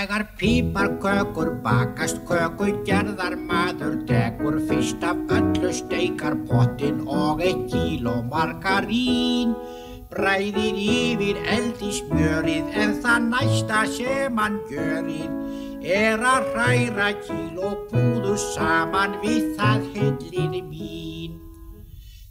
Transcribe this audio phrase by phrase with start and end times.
[0.00, 7.66] Þegar pípar kökur bakast köku gerðar maður tekur fyrst af öllu steikar pottin og eitt
[7.68, 9.52] kíló margarín.
[10.08, 18.38] Bræðir yfir eldi smjörið en það næsta sem hann görið er að hræra kíló búðu
[18.46, 21.36] saman við það hellin mín.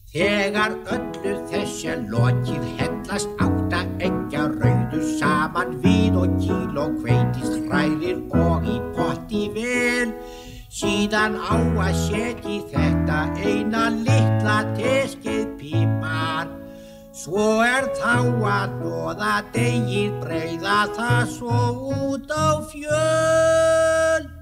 [0.10, 8.24] Þegar öllu þessi lokið hellast átta engja rauðu saman við og kíl og hveitist hrærir
[8.34, 10.16] og í potti vel.
[10.80, 16.50] Síðan á að setji þetta eina litla teskið pípar.
[17.14, 18.18] Svo er þá
[18.56, 21.62] að nóða degið breyða það svo
[21.94, 24.39] út á fjöl.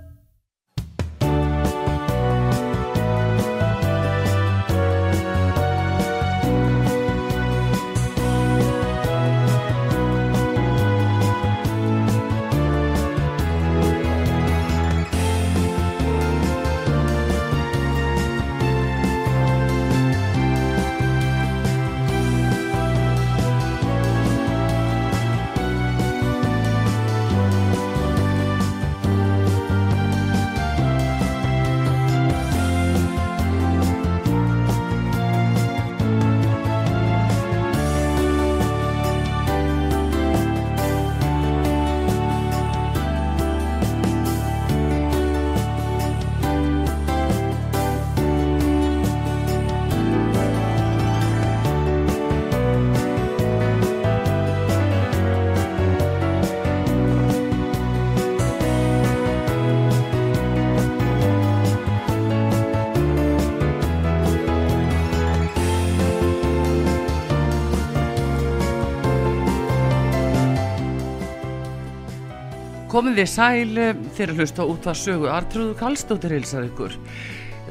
[72.97, 73.79] Komið þið sæl
[74.17, 76.95] þegar hlusta út að sögu Artrúðu Kallstóttir hilsar ykkur.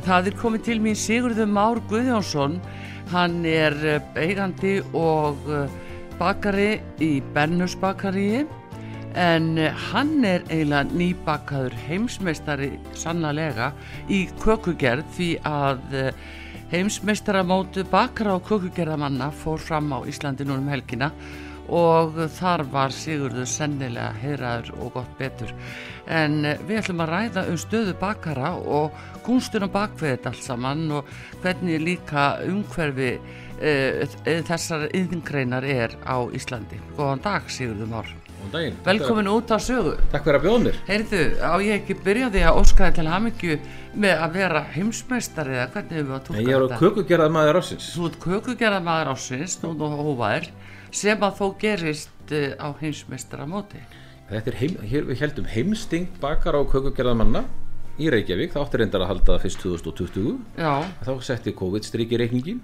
[0.06, 2.60] Það er komið til mín Sigurður Már Guðjónsson.
[3.10, 5.72] Hann er eh, eigandi og eh,
[6.20, 8.44] bakari í Bernus bakaríi
[9.18, 13.72] en eh, hann er eiginlega nýbakaður heimsmeistari sannlega
[14.06, 15.98] í kökugerð því að
[16.70, 21.10] heimsmeistaramótu bakara og kökugerðamanna fór fram á Íslandi núna um helgina
[21.72, 25.52] og þar var Sigurður sennilega heyraður og gott betur.
[26.06, 28.94] En við ætlum að ræða um stöðu bakara og
[29.26, 31.08] kunstunum bakveðið allt saman og
[31.42, 33.72] hvernig líka umhverfi e,
[34.24, 36.78] e, þessar yðingreinar er á Íslandi.
[36.94, 38.14] Góðan dag Sigurður Már.
[38.84, 39.96] Velkomin út á sögu.
[40.12, 40.76] Takk fyrir að bjóða mér.
[40.86, 43.56] Heyrðu, á ég ekki byrjaði að óskaði til hamingju
[43.96, 48.08] með að vera heimsmeistari eða hvernig við að túlka Ég er kökugerðað maður ásins Þú
[48.10, 50.48] ert kökugerðar maður ásins, nú og hóvaðir
[50.94, 53.82] sem að þó gerist uh, á heimsmeistara móti
[54.26, 57.44] Þetta er heim, hér við heldum heimsting bakar á kökugerðamanna
[58.02, 60.72] í Reykjavík, það átti reyndar að halda fyrst 2020 Já,
[61.06, 62.62] þá setti COVID-strík í reikningin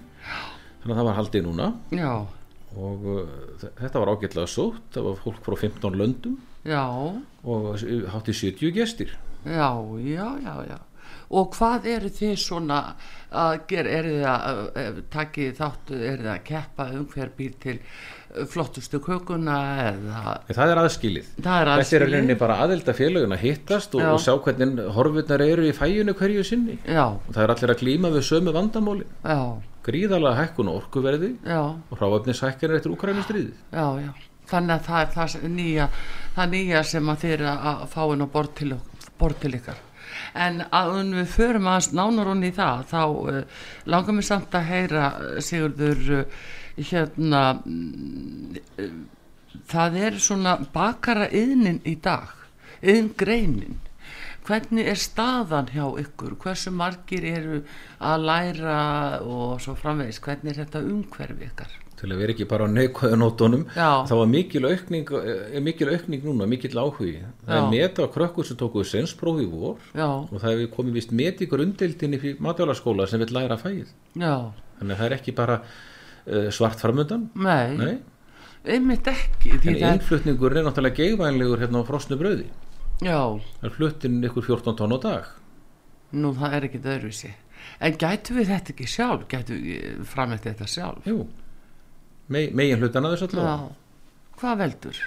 [0.83, 1.67] þannig að það var haldið núna.
[1.95, 2.13] Já,
[2.75, 3.27] og uh,
[3.79, 4.81] þetta var ágætlega sótt.
[4.91, 6.39] Það var fólk frá 15 löndum.
[6.67, 6.83] Já,
[7.43, 7.69] og
[8.11, 9.13] hátti 70 gestir.
[9.47, 9.69] Já,
[10.03, 10.77] já, já, já
[11.33, 12.79] Og hvað eru þið svona
[13.33, 17.77] að gera, eru þið að, takið þáttu, eru þið að keppa um hver býr til
[18.49, 19.57] flottustu kökuna
[19.87, 20.35] eða?
[20.49, 21.27] Það er aðskilið.
[21.37, 22.13] Það er Þetta er aðskilið.
[22.17, 26.45] reyni bara aðelda félögin að hittast og, og sjá hvernig horfurnar eru í fæjunu hverju
[26.47, 26.77] sinni.
[26.85, 29.07] Já, og það er allir að glíma við sömu vandamáli.
[29.25, 29.39] Já,
[29.83, 34.11] gríðarlega hækkun og orkuverði já, og hráefnishækkanir eftir Úkrænustríðið já, já.
[34.53, 35.87] Þannig að það er það nýja,
[36.35, 38.71] það nýja sem að eru að fá inn á borð til,
[39.19, 39.81] borð til ykkar
[40.33, 44.69] En að við förum aðeins nánar hún í það þá uh, langar mér samt að
[44.71, 46.37] heyra uh, Sigurður uh,
[46.77, 48.95] hérna uh,
[49.69, 52.33] það er svona bakara yðnin í dag
[52.81, 53.77] yðngreinin
[54.43, 56.35] hvernig er staðan hjá ykkur?
[56.41, 57.61] Hversu margir eru
[58.03, 58.81] að læra
[59.21, 60.19] og svo framvegis?
[60.23, 62.71] Hvernig er þetta umhverfi ykkar til að vera ekki bara á
[63.73, 63.91] Já.
[64.09, 65.11] þá var mikil aukning,
[65.55, 67.15] er mikil aukning núna, mikil áhugi.
[67.47, 67.61] Það Já.
[67.61, 71.13] er meta á krökkur sem tókuðu sensprófi í vor já, og það hefur komið vist
[71.15, 74.35] met ykkur umdeildinni fyrir matjálaskóla sem vil læra fæið já,
[74.79, 77.93] þannig að það er ekki bara uh, svart framöndan nei, Nei,
[78.75, 82.49] einmitt ekki en það, innflutningur er náttúrulega geigvænlegur hérna á frosnu brauði.
[83.03, 83.19] Já,
[83.61, 85.31] það er fluttinn ykkur 14 tonn á dag.
[86.13, 87.31] Nú það er ekkit öðruvísi.
[87.83, 89.23] En gætu við þetta ekki sjálf?
[89.31, 91.07] Gætu við framleitt þetta sjálf?
[91.07, 91.23] Jú,
[92.31, 93.75] megin hlutan að þessu allavega.
[94.39, 95.01] Hvað veldur?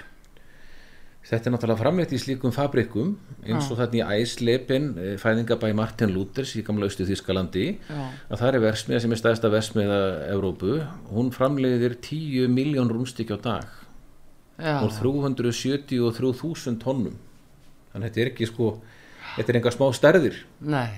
[1.27, 3.09] Þetta er náttúrulega framleitt í slíkum fabrikum
[3.43, 4.85] eins og þarna í Æslepin
[5.19, 8.03] fæðingabæ Martin Luthers í gamla austu Þískalandi Já.
[8.31, 9.97] að það er versmiða sem er stæðsta versmiða
[10.31, 10.77] Evrópu,
[11.11, 13.67] hún framleiðir 10 miljón rúmstykki á dag
[14.55, 17.19] Já, og 373.000 tonnum
[17.91, 18.69] þannig að þetta er ekki sko
[19.35, 20.95] þetta er enga smá stærðir nei.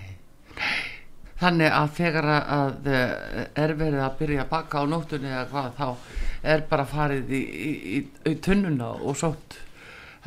[1.40, 5.70] Þannig að þegar að- eh, er verið að byrja að baka á nóttunni eða hvað
[5.80, 5.96] þá
[6.44, 9.58] er bara farið í, í, í, tunnuna og sótt.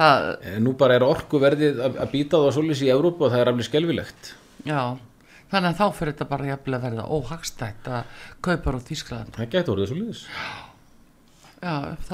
[0.03, 3.51] En nú bara er orkuverðið að, að býta það solis í Evrópu og það er
[3.53, 4.31] alveg skelfilegt
[4.65, 4.79] já,
[5.53, 8.05] þannig að þá fyrir þetta bara jafnvel að verða óhagstætt að
[8.41, 9.37] kaupa á Þískland.
[9.37, 10.23] það getur orðið solis
[11.63, 11.75] Já,
[12.09, 12.13] þá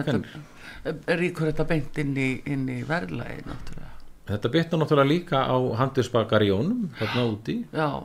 [0.00, 0.32] hækkanir.
[0.86, 3.85] þetta, ríkur þetta beint inn í, í verðlagi náttúrulega.
[4.26, 7.60] Þetta bitnar náttúrulega líka á handelsbakaríónum þarna úti.
[7.74, 8.02] Já,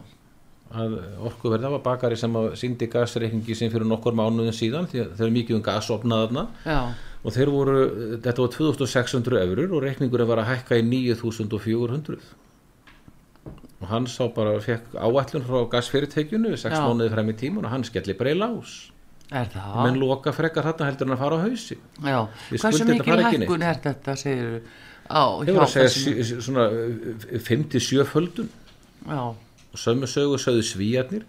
[0.72, 0.94] að
[1.28, 5.26] orkuverð það var bakari sem síndi gasreikningi sem fyrir nokkur mánuðin síðan því að þeir
[5.28, 6.46] eru mikið um gasopnað þarna.
[6.68, 6.80] Já,
[7.22, 7.80] og þeir voru,
[8.22, 12.22] þetta var 2600 eurur og reikningurinn var að hækka í 9400
[13.82, 16.82] og hann sá bara, fekk áætlun frá gasfyrirtekjunu 6 Já.
[16.86, 18.92] mánuði frem í tímun og hann skelli bara í lás.
[19.32, 19.76] Er það?
[19.86, 22.18] menn loka frekar þarna heldur en að fara á hausi Já,
[22.52, 24.64] skuldum þetta mikil hækkun er þetta, segir á,
[25.12, 26.68] Þeir voru að segja sí- svona
[27.48, 28.50] 5-7 földun.
[29.08, 29.22] Já,
[29.72, 31.22] og sömu sögu sögðu svíjarnir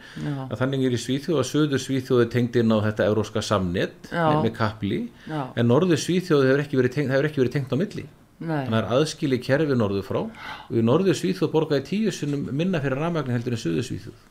[0.51, 4.09] að þannig er í Svíþjóð að söður Svíþjóð er tengd inn á þetta euróska samnet
[4.11, 4.25] Já.
[4.43, 4.99] með, kapli.
[5.31, 8.07] Já, en norður Svíþjóð hefur ekki verið hefur ekki verið tengt á milli.
[8.43, 10.21] Nei, þannig að það er aðskili kerfi norður frá.
[10.67, 14.25] Og í norður Svíþjóð borgaði tíu sinnum minna fyrir rafmagn heldur en söður Svíþjóð.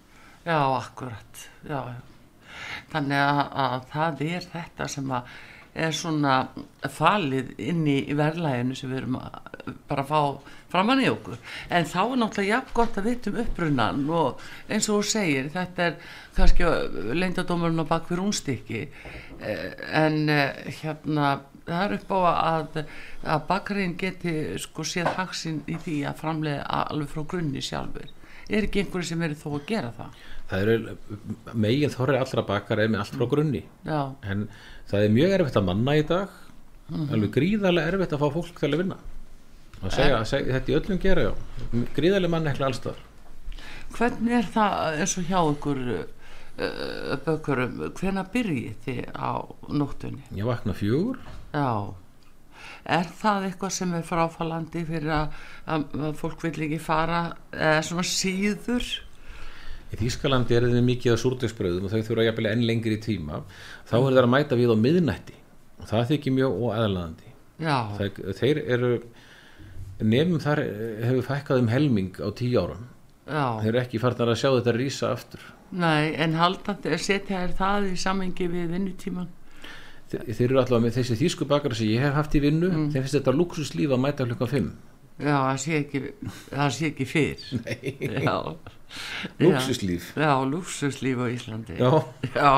[0.43, 1.79] Já, akkurat, já.
[2.91, 5.39] Þannig að, að það er þetta sem að
[5.73, 6.35] er svona
[6.91, 9.37] falið inn í verðlæginu sem við erum að
[9.87, 10.19] bara fá
[10.71, 11.37] framann í okkur.
[11.69, 15.87] En þá er náttúrulega jafn gott að vitum upprunnan og eins og þú segir, þetta
[15.87, 16.71] er kannski
[17.21, 18.83] leyndadómurinn á bakvið rúnstykki
[19.41, 22.81] en eh, hérna það er upp á að,
[23.23, 28.09] að bakarinn geti sko séð haksinn í því að framlega alveg frá grunni sjálfur.
[28.51, 30.21] Er ekki einhverju sem eru þó að gera það?
[30.51, 30.95] Það eru
[31.65, 33.63] megin þorri allra bakar eða með allt frá grunni.
[33.87, 34.47] Já, en
[34.91, 36.39] það er mjög erfitt að manna í dag.
[36.91, 38.99] Alveg gríðarlega erfitt að fá fólk til að vinna.
[39.81, 41.31] Að segja, að segja þetta í öllum gera já.
[41.95, 42.99] Gríðarlega mann ekki allstar
[43.95, 49.31] hvernig er það eins og hjá ykkur uh, bökurum, hvenær byrjið þið á
[49.71, 50.23] nóttunni?
[50.37, 51.19] ég vakna fjögur.
[51.51, 51.93] Já,
[52.97, 57.81] er það eitthvað sem er fráfallandi fyrir að, að, að fólk vil ekki fara eða
[57.89, 58.91] svona síður?
[59.91, 63.41] Í Þýskalandi er þeim mikið að súrdegsbröðum og þau þurfa jafnvel enn lengri tíma.
[63.89, 65.35] Þá er það að mæta við á miðnætti.
[65.81, 67.29] Og það þykir mjög óæðlaðandi
[67.61, 68.91] Já, Það, þeir eru
[70.01, 72.87] nefnum þar eh, hefur fækkað um helming á tíu árum.
[73.27, 75.43] Já, þeir eru ekki farnar að sjá þetta rísa aftur.
[75.71, 79.29] Nei, en haldandi, setja er það í samengi við vinnutíman?
[80.11, 82.89] þeir, þeir eru alltaf með þessi þýsku bakar sem ég hef haft í vinnu Mm.
[82.91, 84.71] þeir finnst þetta luxuslíf að mæta klukkan 5
[85.21, 86.01] Já, það sé ekki,
[86.49, 87.45] það sé ekki fyrr.
[87.63, 87.93] Nei,
[88.25, 88.35] Já,
[89.39, 91.77] luxuslíf já, lúksuslíf á Íslandi.
[91.79, 91.91] Já,
[92.35, 92.53] Já,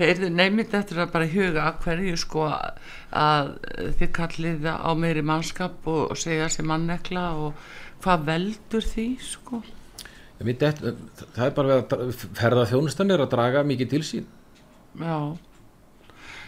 [0.00, 3.52] heyrðu, neymitt eftir að bara huga að hverju sko að
[4.00, 7.68] þið kallið það á meiri mannskap og, og segja sem mannekla og
[8.04, 9.62] hvað veldur því sko?
[10.40, 10.94] Veit, þetta,
[11.36, 14.28] það er bara að ferða þjónustan er að draga mikið til sín.
[14.96, 15.16] Já,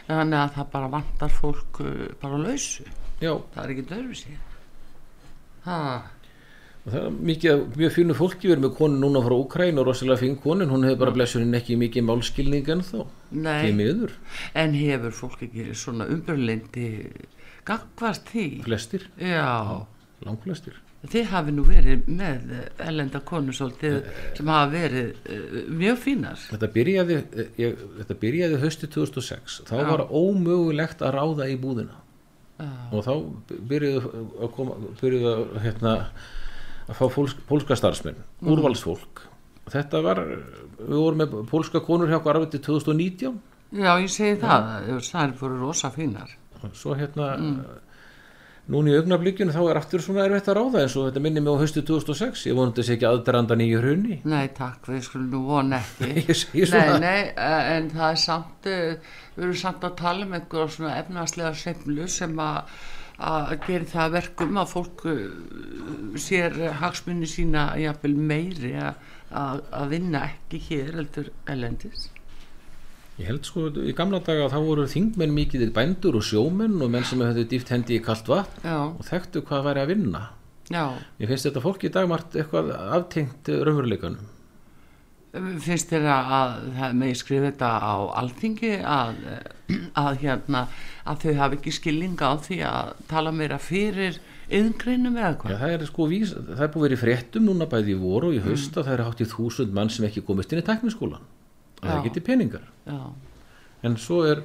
[0.06, 2.86] þannig að það bara vantar fólk uh, bara lausu,
[3.22, 4.40] Já, það er ekki dörfi sér.
[5.66, 5.76] Ha,
[6.82, 9.86] og það er mikið, mjög fínu fólki við erum með konu núna frá Úkræn og
[9.86, 12.96] rosalega fín konin hún hefur bara blessurinn ekki mikið málskilning en þá,
[13.30, 14.16] því nei, miður.
[14.58, 16.88] En hefur fólk ekki svona umbrunleindi
[17.68, 18.46] gagvast því?
[18.66, 19.86] flestir, Já,
[20.26, 20.80] langflestir.
[21.02, 22.50] Þið hafi nú verið með
[22.82, 23.96] ellenda konu svolítið
[24.38, 26.44] sem hafa verið uh, mjög fínar.
[26.50, 27.16] þetta byrjaði,
[27.58, 29.86] ég, þetta byrjaði höstu 2006, þá Já.
[29.88, 31.98] var ómögulegt að ráða í búðina.
[32.58, 33.14] Já, og þá
[33.70, 34.12] byrjuðu
[34.46, 35.96] að koma byrjuðu að hérna
[36.88, 38.52] að fá pólsk, pólska starfsmenn, Mm.
[38.56, 39.22] úrvalsfólk
[39.72, 40.18] þetta var,
[40.82, 43.40] við vorum með pólska konur hjá okkur arfið til 2019
[43.72, 44.66] Já ég segi það,
[45.00, 46.28] það er fyrir rosa fínar.
[46.76, 47.36] svo hérna
[48.70, 51.50] núna í augnablikkinu þá er aftur svona erfitt að ráða eins og þetta minni mig
[51.50, 55.40] á höstu 2006 ég vonandi þessi ekki aðdraranda nýju hrunni Nei takk, við skulum nú
[55.48, 56.36] vona ekki.
[56.76, 58.94] Nei, nei, eh, en það er samt, eh,
[59.34, 62.62] við erum samt að tala um einhverja svona efnaðslega sveiflu sem að
[63.22, 65.20] að gera það að verkum að fólk uh,
[66.20, 72.08] sér hagsmunni sína jafnvel meiri að- vinna ekki hér heldur elendis.
[73.20, 76.90] Ég held sko í gamla daga að þá voru þingmenn mikið bændur og sjómenn og
[76.92, 80.22] menn sem hefðu dýft hendi í kalt vatn Já, og þekktu hvað væri að vinna.
[80.72, 80.84] já.
[81.20, 84.31] Ég finnst þetta fólk í dag margt eitthvað aftengt raunveruleikanum.
[85.32, 89.20] Finnst þér að, að það megi skrifa þetta á alþingi að,
[89.96, 90.60] að hérna
[91.08, 94.18] að þau hafi ekki skilninga á því að tala meira fyrir
[94.52, 95.54] yðngreinum eða Já, hvað?
[95.62, 98.42] það er sko vís, það er búið verið fréttum núna bæði í voru og í
[98.44, 101.24] haust að það er hátt í þúsund mann sem ekki komist inn í tekniskólan.
[101.80, 101.92] Það Já.
[101.94, 102.66] er ekki til peningar.
[102.84, 102.98] Já,
[103.88, 104.42] En svo er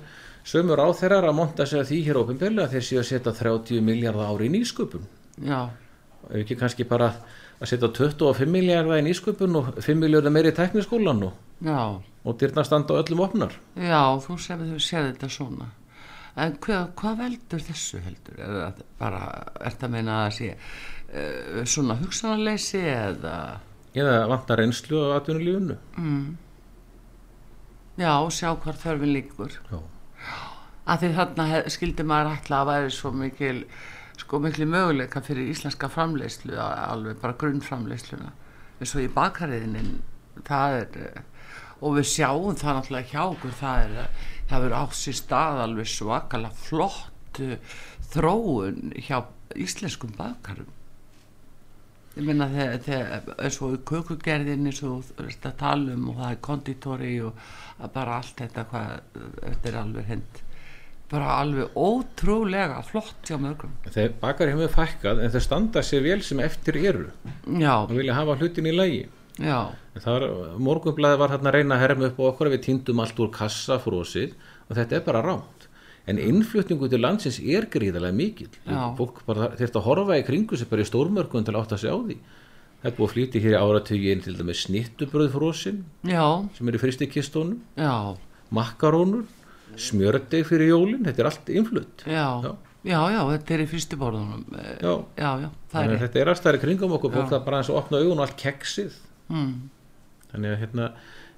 [0.48, 4.32] sömur á þeirra að monta að því hér ofinbjörlega þeir séu að setja 30 miljardar
[4.32, 5.04] ári í nýsköpun.
[5.44, 5.60] já,
[6.34, 7.20] ekki kannski bara að
[7.66, 11.34] setja 25 miljardar í nýsköpun og 5 miljardar meiri í tekniskólan og,
[11.66, 11.80] já,
[12.26, 13.56] og dyrna standa á öllum opnar.
[13.74, 14.38] já, þú
[14.78, 15.72] sér þetta svona.
[16.38, 18.38] En hvað, hvað veldur þessu heldur?
[18.38, 19.22] Er það bara,
[19.66, 23.38] er það meina að sé uh, svona hugsanarleysi eða,
[23.98, 25.78] Eða vantar reynslu á atvinnulífunu.
[27.98, 29.56] já, sjá hvar þörfin líkur?
[29.72, 29.80] Já.
[30.88, 33.64] að því þarna skildi maður ætla að væri svo mikil
[34.28, 38.34] sko miklu möguleika fyrir íslenska framleiðslu a- alveg bara grunnframleiðsluna.
[38.82, 39.94] Eins og í bakariðinin
[40.46, 41.22] það er eh,
[41.80, 45.62] og við sjáum það náttúrulega hjá okkur það er eh, það verður átt sér stað
[45.64, 47.78] alveg svakalega flott eh,
[48.12, 49.22] þróun hjá
[49.56, 50.74] íslenskum bakarum.
[52.18, 56.20] Ég meina þegar, þegar eins og í kökugerðinni svo þú veist að tala um og
[56.20, 57.48] það er konditori og
[57.94, 58.94] bara allt þetta hvað
[59.38, 60.40] þetta er alveg hend
[61.12, 63.72] bara alveg ótrúlega flott hjá mörgum.
[63.88, 67.06] Þeir bakar hefur fækkað en þeir standa sér vel sem eftir eru.
[67.48, 69.06] Já, og vilja hafa hlutin í lægi.
[70.04, 73.78] það var, hérna að reyna að herma upp á okkur við týndum allt úr kassa
[73.80, 74.34] frósið
[74.68, 75.68] og þetta er bara rámt.
[76.08, 78.50] En innflutningu til landsins er gríðarlega mikil.
[78.98, 81.92] Fólk bara þurft að horfa í kringu sem bara í stórmörkun til að átta sig
[81.92, 82.20] á því.
[82.82, 86.24] Það er búið að flýti hér í áratugin til dæmis snittubröð frósin já,
[86.56, 88.16] sem er í fristikistónum, já
[89.76, 92.04] smjördeg fyrir jólin, þetta er allt innflutt.
[92.08, 92.56] já, Já.
[92.88, 94.94] já, já, þetta er í fyrstu borðunum Eh, Já.
[95.18, 95.50] já, já,
[95.84, 98.26] er þetta er allstæðar í kringum okkur, fólk það bara eins og opna augun og
[98.28, 98.94] allt keksið.
[99.30, 99.56] mm.
[100.32, 100.92] Þannig að hérna,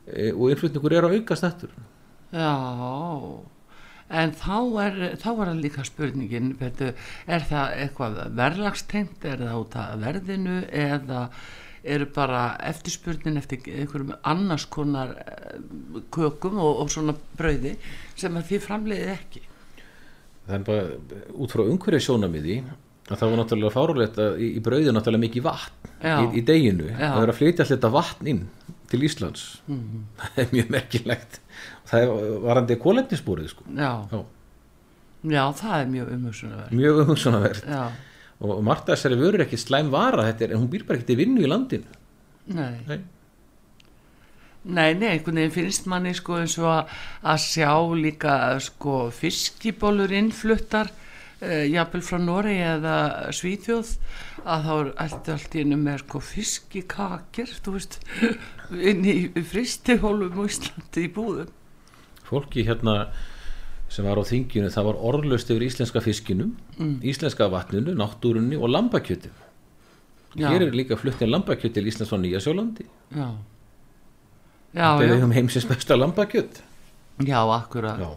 [0.07, 1.69] e, og innflutningur er að aukast eftir.
[2.33, 2.53] Já,
[4.09, 6.93] en þá er, þá er það líka spurningin, betur,
[7.27, 11.29] er það eitthvað verðlagstengt, er það út af verðinu eða
[11.83, 15.61] eru bara eftirspurnin eftir einhverjum annars konar eh,
[16.15, 17.75] kökum og, og svona brauði
[18.19, 19.43] sem að þið framleiðið ekki.
[20.49, 22.59] Það er bara út frá umhverju sjónamiði
[23.09, 26.15] að það var náttúrulega fárulegt að í, í brauði náttúrulega mikið vatn Já.
[26.23, 26.89] í, í deginu.
[26.91, 26.97] Já.
[27.13, 28.43] Það er að flytja alltaf vatn inn
[28.89, 29.45] til Íslands.
[30.19, 31.39] Það er mjög merkilegt.
[31.89, 32.13] Það er
[32.45, 33.65] varandi kólefnisbúrið sko.
[33.77, 34.21] Já, Já,
[35.35, 36.75] já, það er mjög umhugsunarverð.
[36.79, 37.65] mjög umhugsunarvert.
[38.39, 41.19] Og Marta þessari vörur ekki slæm vara, þetta er, en hún býr bara ekki til
[41.19, 41.97] vinnu í landinu.
[42.47, 42.75] nei.
[42.87, 42.99] Nei.
[44.69, 46.67] Nei, nei, einhvern veginn finnst manni sko eins og
[47.23, 52.97] að, sjá líka sko fiskibólur innfluttar uh, jafnvel frá Nóri eða
[53.31, 53.93] Svíþjóð
[54.43, 57.97] að þá er allt, allt í einu með sko fiskikakir, þú veist,
[58.91, 61.55] inn í fristihólum og Íslandi í búðum.
[62.27, 62.97] Fólki hérna
[63.89, 66.51] sem var á þinginu, það var orðlust yfir íslenska fiskinum,
[67.01, 69.29] íslenska vatninu, náttúrunni og lambakjöti.
[70.37, 72.85] Já, Hér er líka fluttin lambakjöt til Íslands frá Nýja Sjólandi.
[73.15, 73.29] já,
[74.75, 76.61] já, Þetta er um heimsins besta lambakjöt.
[77.25, 77.99] já, akkurat.
[77.99, 78.09] Já.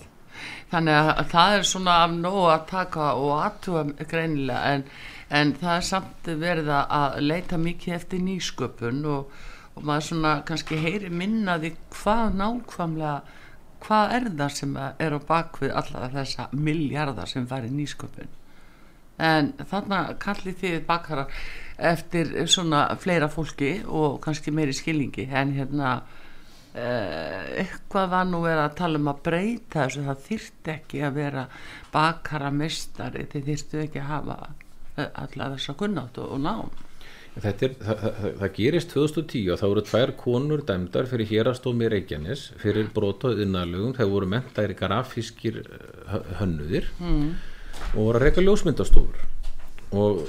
[0.72, 4.84] Þannig að það er svona af nóg að taka og aðtúa greinilega en,
[5.30, 9.26] en það er samt verið að- að leita mikið eftir nýsköpun og,
[9.76, 13.20] og maður svona kannski heyri minnaði hvað nákvæmlega
[13.82, 18.30] hvað er það sem er á bakvið alla þessa miljardar sem fær í nýsköpun?
[19.22, 21.42] En þarna kallið þið bakarar
[21.92, 25.28] eftir svona fleira fólki og kannski meiri skilningi.
[25.30, 25.92] En hérna
[26.74, 30.06] eh, eitthvað var nú verið að tala um að breyta þessu.
[30.08, 31.44] Það þyrfti ekki að vera
[31.92, 36.72] bakara mestari þið þyrftu ekki að hafa eh, alla þessa kunnátt og, og nám
[37.32, 41.88] Þetta er, það, það, það gerist 2010 og það voru tvær konur dæmdar fyrir hérastómi
[41.88, 47.30] Reykjanes fyrir brot og innalögum, það voru mentaðir grafískir eh, hönnuðir mm.
[47.94, 49.24] og voru að reyka ljósmyndastofur.
[49.96, 50.26] Og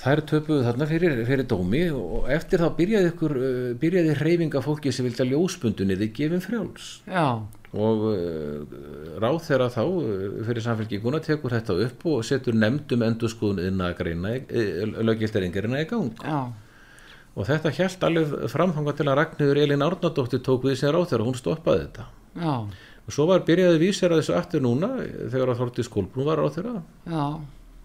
[0.00, 4.94] þær töpuðu þarna fyrir, fyrir dómi og eftir þá byrjaði ykkur uh, byrjaði hreyfinga fólki
[4.94, 6.92] sem vildi að ljósmyndunni þið gefin frjáls.
[7.10, 7.26] Já,
[7.70, 8.78] og uh,
[9.22, 14.34] ráð þeirra þá uh, fyrir samfélkinguna tekur þetta upp og setur nefndum að greina
[15.06, 16.10] lögilderingarina í gang.
[16.24, 16.40] Já,
[17.36, 21.26] og þetta hjælt alveg framfanga til að Ragnhildur Elin Árnadóttir tók við sér ráð þegar
[21.28, 22.08] hún stoppaði þetta.
[22.40, 22.56] Já,
[23.06, 24.90] og svo var byrjaði vísir að þessu aftur núna
[25.30, 27.24] þegar að Þorti Skólbrún var ráð þeirra já.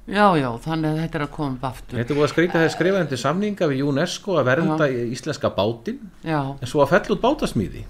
[0.06, 1.98] Já, já, þannig að þetta er að koma upp aftur.
[1.98, 6.12] Þetta er búið að skrýta þegar skrifa til samninga við UNESCO að vernda íslenska bátinn.
[6.22, 7.82] Já, en svo að fell út bátasmíði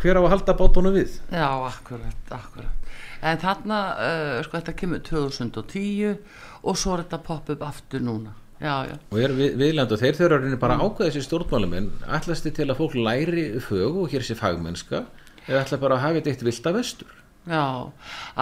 [0.00, 1.20] hver á að halda bátunum við?
[1.32, 2.90] Já, akkurat, akkurat.
[3.26, 6.18] En þarna, uh, sko, þetta kemur 2010
[6.66, 8.34] og svo er þetta popp upp aftur núna.
[8.56, 11.88] Já, já, og er við, viðland og þeir þurfa rauninni bara að ákveða þessi stjórnmáluminn
[12.16, 15.02] ætlasti til að fólk læri fög og hér sé fagmennska
[15.44, 17.10] eða ætla bara að hafa þetta eitt vilda vestur?
[17.46, 17.66] Já,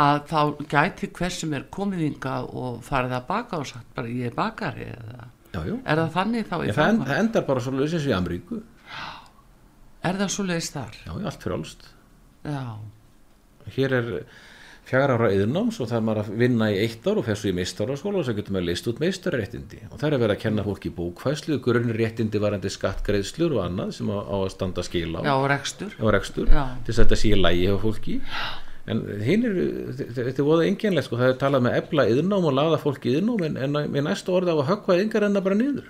[0.05, 0.39] að þá
[0.71, 4.87] gæti hver sem er komið hingað og farið að baka og sagt bara ég bakari
[4.93, 8.07] eða já, er það þannig þá Ég, það, en, það endar bara svo eins og
[8.07, 8.61] í Ameríku
[10.05, 10.99] Er það svo leiðist þar?
[11.01, 11.87] já, já, allt frjálst.
[12.45, 12.65] Já,
[13.77, 14.11] hér er
[14.85, 17.49] fjagra ára yðurnáms og það er maður að vinna í eitt ár og fer svo
[17.49, 19.81] í meistaraskóla og svo getur maður list út meistararéttindi.
[19.89, 24.13] Og það er að vera að kenna fólki bókfæslu, grunnréttindi varandi skattgreðslur og annað sem
[24.13, 25.21] á, á að standa skil á.
[25.25, 25.97] Já, og rekstur.
[26.03, 26.53] og rekstur.
[26.53, 26.67] Já.
[26.85, 28.21] til þess að þetta sé í lægi hjá fólki.
[28.93, 29.61] En hinn er,
[29.97, 33.47] þetta er voða enginlegt sko, það er talað með ebla yðurnám og laða fólki yðurnám
[33.49, 35.89] en, en með næsta orði á að höggva yngar enna bara niður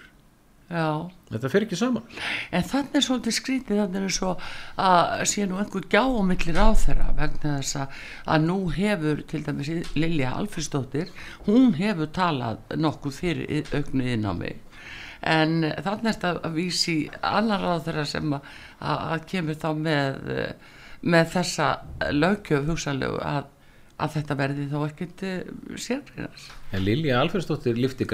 [0.65, 2.05] Já, þetta fer ekki saman.
[2.55, 4.31] En þannig er svolítið skrítið þannig er svo
[4.81, 7.99] að sé nú einhver gjá á þeirra vegna þess að,
[8.33, 11.13] að nú hefur til dæmis Lilja Alfriðsdóttir
[11.49, 14.55] hún hefur talað nokkuð fyrir auknu innámi
[15.25, 18.49] en þannig er þetta að vísi annar á þeirra sem að,
[18.81, 20.33] að, að kemur þá með
[21.05, 21.69] með þessa
[22.17, 23.49] lögjöf hugsanlegu að,
[24.03, 25.23] að þetta verði þá ekkit
[25.79, 28.07] sérgrinas en Lilja Alfersdóttir lifti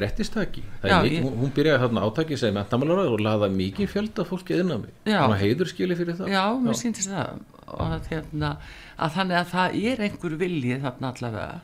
[0.85, 5.23] mikið, ég- hún, byrjaði þarna átaki sem mentamálar og laða mikið fjölda fólki yðurnámi Já.
[5.25, 6.29] hún heiður skili fyrir það.
[6.35, 7.41] Já, mér sýndist það.
[7.71, 8.51] Að, hérna,
[8.99, 11.61] að þannig að það er einhver vilji þarna allavega.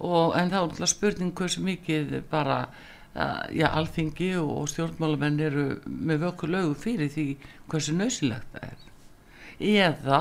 [0.00, 6.24] Og, en það er spurning hversu mikið bara uh, já, alþingi og stjórnmálamenn eru með
[6.26, 7.26] vöku lögu fyrir því
[7.72, 8.86] hversu nöðsilegt það er.
[9.60, 10.20] Eða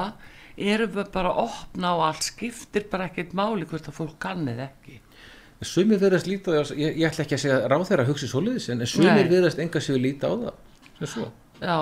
[0.60, 4.64] erum við bara að opna og allt skiptir bara ekkert máli hvort að fólk kannið
[4.68, 5.00] ekki.
[5.66, 8.70] Sumir verðast líta á ég, ég ætla ekki að segja ráð þeirra að hugsi svoleiðis
[8.72, 10.54] en sumir verðast enga sér líta á það
[11.00, 11.26] Já,
[11.60, 11.76] Já,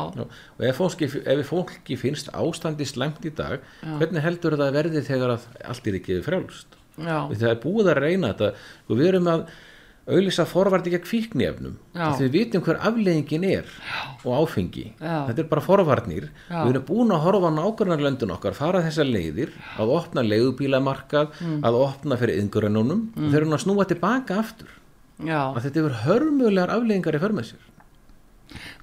[0.58, 5.04] og ef fólki, ef fólki finnst ástandi slæmt í dag hvernig heldur það að verði
[5.06, 6.78] þegar allt er ekki frjálst?
[6.98, 8.48] Já, það er búið að reyna þetta.
[8.90, 9.44] Og við erum að
[10.08, 12.06] auðlýsa forvarti gegn fíknefnum Já.
[12.08, 13.66] að við vitum hver afleggingin er
[14.24, 15.16] og áfengi Já.
[15.28, 16.62] þetta er bara forvarnir Já.
[16.64, 21.60] við erum búin að horfa á nágrunarlöndun okkar fara þessar leiðir að opna leiðubílamarkað Mm.
[21.68, 24.72] að opna fyrir yngurennunum og þeir eru að snúa tilbaka aftur
[25.20, 27.64] já að þetta hefur hörmulegar afleggingar í för með sér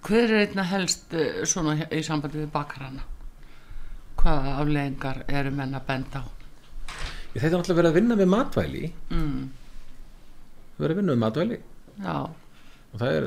[0.05, 3.01] Hver er einna helst eh, svona í sambandi við bakarana?
[4.21, 6.25] Hvaða afleðingar eru menn að benda á?
[7.35, 9.47] Ég þetta er náttúrulega verið að vinna með matvæli Mm,
[10.81, 11.59] verið með matvæli
[12.05, 12.17] já,
[12.95, 13.27] og það er,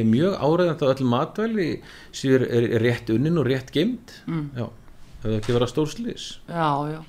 [0.00, 1.68] er mjög áræðandi að öll matvæli
[2.16, 4.46] sér er, rétt unnin og rétt gemd Mm.
[5.22, 7.00] það er ekki verið að stór slís já, já.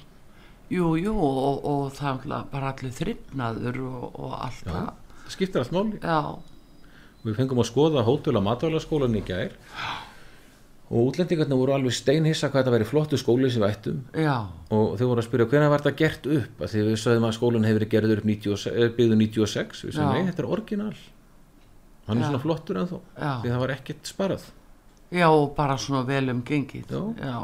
[0.75, 4.71] Jú, jú, og, og það er bara allir þryfnaður og, og allt Já.
[4.73, 4.87] það.
[5.25, 6.19] það skiptir allt máli Já,
[7.25, 9.53] við fengum að skoða hótel á matvælaskólan í gær
[10.95, 14.35] og útlendingarnir voru alveg steinhissa hvað þetta væri flottu skóli sem við ættum já,
[14.71, 17.35] og þau voru að spyrja hvernig var þetta gert upp að því við sögðum að
[17.39, 20.15] skólan hefur gerður upp 96, eh, byggður 96 við sögðum Já.
[20.15, 20.93] nei, þetta er orginal
[22.05, 22.29] hann er Já.
[22.29, 23.33] svona flottur ennþá Já.
[23.43, 24.47] því það var ekkert sparað
[25.15, 26.91] já, bara svona vel um gengið.
[27.21, 27.37] Já.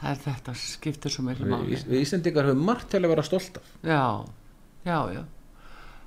[0.00, 1.78] Það er þetta skiptir svo við, máli.
[1.88, 4.02] við Íslendingar höfum margt til að vera stolt af Já,
[4.84, 5.22] já, já.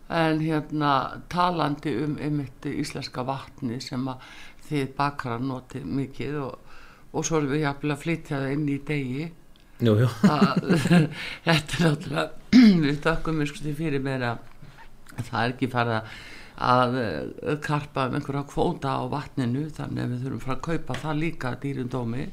[0.09, 0.91] En hérna
[1.29, 4.23] talandi um einmitt íslenska vatni sem að
[4.69, 6.79] þið bakara notið mikið og,
[7.11, 9.29] og svo erum við jafnvel að flytja það inn í degi.
[9.79, 10.09] jú, jú.
[11.45, 12.27] Þetta er náttúrulega,
[12.85, 14.43] við þakkum við sko fyrir að
[15.19, 16.19] það er ekki farið
[16.59, 20.97] að eh, karpa um einhverja kvóta á vatninu þannig að við þurfum frá að kaupa
[20.99, 22.25] það líka dýrundómi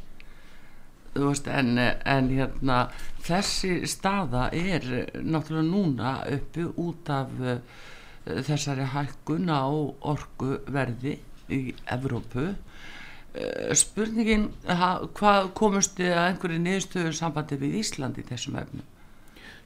[1.16, 2.78] veist en, en hérna
[3.24, 4.86] þessi staða er
[5.22, 7.56] náttúrulega núna uppi út af uh,
[8.26, 9.64] þessari hækkun á
[10.12, 11.16] orkuverði
[11.52, 11.60] í
[11.94, 12.46] Evrópu.
[13.36, 18.86] Uh, spurningin hvað komust þið að einhverju niðurstöðu sambandi við Ísland í þessum efnum?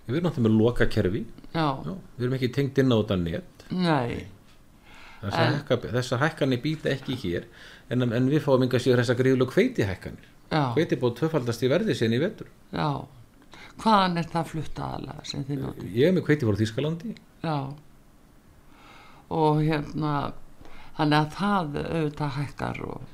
[0.09, 1.21] Við erum náttúrulega með loka kerfi
[1.55, 3.65] já, Já, við erum ekki tengt inn á þetta net.
[3.71, 4.27] Nei.
[5.21, 7.47] Þessar, En- hækka, þessar hækkanir býta ekki hér
[7.93, 11.95] en, en við fáum enga síður þessar gríðlug hveiti hækkanir hveiti búið tvöfaldast í verði
[11.95, 12.49] sinni í vetur.
[12.75, 12.89] Já.
[13.85, 15.93] Hvaðan er það flutt aðalega sem þið notið?
[15.95, 17.13] Ég er með hveiti frá Þýskalandi.
[17.45, 17.55] Já.
[19.31, 20.15] Og hérna
[20.99, 23.09] þannig að það auðvitað hækkar og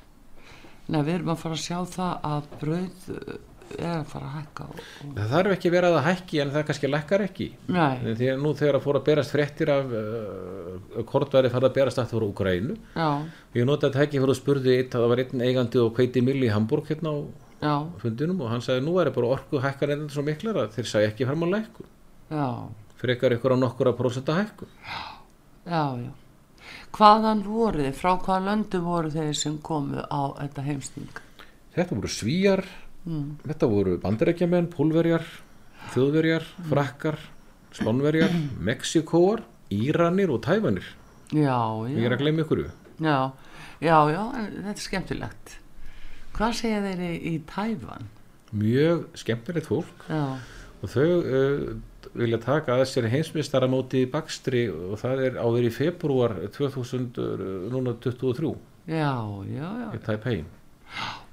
[0.87, 3.39] Nei, við erum að fara að sjá það að brauð uh,
[3.75, 4.83] er að fara að hækka og,
[5.17, 7.47] það þarf ekki að vera að það hækki en það kannski lækkar ekki.
[7.75, 11.75] Nei, því að nú þegar að fóra að berast fréttir af uh, kortværi farið að
[11.81, 13.09] berast aftur frá Ukraínu já,
[13.59, 16.23] ég nota þetta ekki fyrir að spurði eitt að það var einn eigandi og hveiti
[16.29, 17.17] mill í Hamburg hérna á
[17.67, 20.91] já, fundinum og hann sagði nú er bara orku hækkar enn svo miklar að þeir
[20.93, 21.89] sagði ekki fram á lækku
[22.31, 22.47] já,
[23.03, 24.71] frekar ykkur á nokkura prósenta hækku
[25.67, 26.13] já, já
[26.97, 31.23] Hvaðan voru þið, frá hvaða löndu voru þeir sem komu á þetta heimsting?
[31.77, 32.65] þetta voru svíjar
[33.45, 35.27] þetta voru bandarækjamenn, pólverjar
[35.93, 37.21] þjóðverjar, frakkar
[37.77, 40.89] spánverjar, mexikóar íranir og tæfanir
[41.31, 41.59] já,
[41.91, 42.65] ég er já, að glemja ykkur.
[42.97, 43.19] Já,
[43.83, 44.23] já, já,
[44.57, 45.57] þetta er skemmtilegt.
[46.37, 48.13] Hvað segja þeir í, í Tævan?
[48.57, 50.07] mjög skemmtilegt fólk.
[50.09, 50.39] Já,
[50.81, 51.71] og þau uh,
[52.19, 58.53] vilja taka að sér heimsmeistaramóti í bakstri og það er á verið í februar 2023
[58.87, 59.13] já,
[59.51, 59.89] já, já.
[59.95, 60.39] í Taipei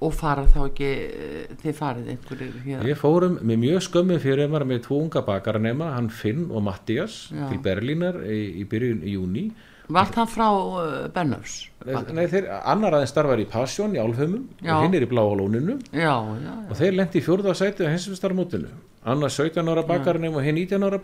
[0.04, 2.82] Og fara þá ekki, eh, þið farið einhverjir hér?
[2.90, 7.28] Ég fórum með mjög skömmin fyrir maður með tvo unga bakaranema, hann Finn og Mattias
[7.30, 9.44] til Berlínar í, í byrjun í júni.
[9.92, 11.58] Vart hann frá uh, Bennöfs?
[11.84, 15.76] Nei, þeir, annar aðeins starfar í Pasjón í Álfheimum og hinn er í Bláa lóninu
[15.92, 16.54] Já, já, já.
[16.70, 18.72] og þeir lendi í fjórða sæti á hinsumstarmótinu.
[19.04, 21.00] Annar 17 ára bakaranemi og hinn 19 ára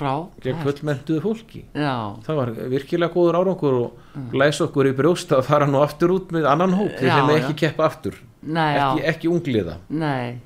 [0.00, 0.12] Frá?
[0.40, 1.64] gegn fullmentuðu fólki.
[1.76, 6.14] Já, Það var virkilega góður árangur og læs okkur í brjóst að fara nú aftur
[6.14, 7.40] út með annan hóp þeir sem já.
[7.40, 9.76] ekki keppa aftur, nei, ekki, ekki ungliða.
[9.88, 10.38] nei.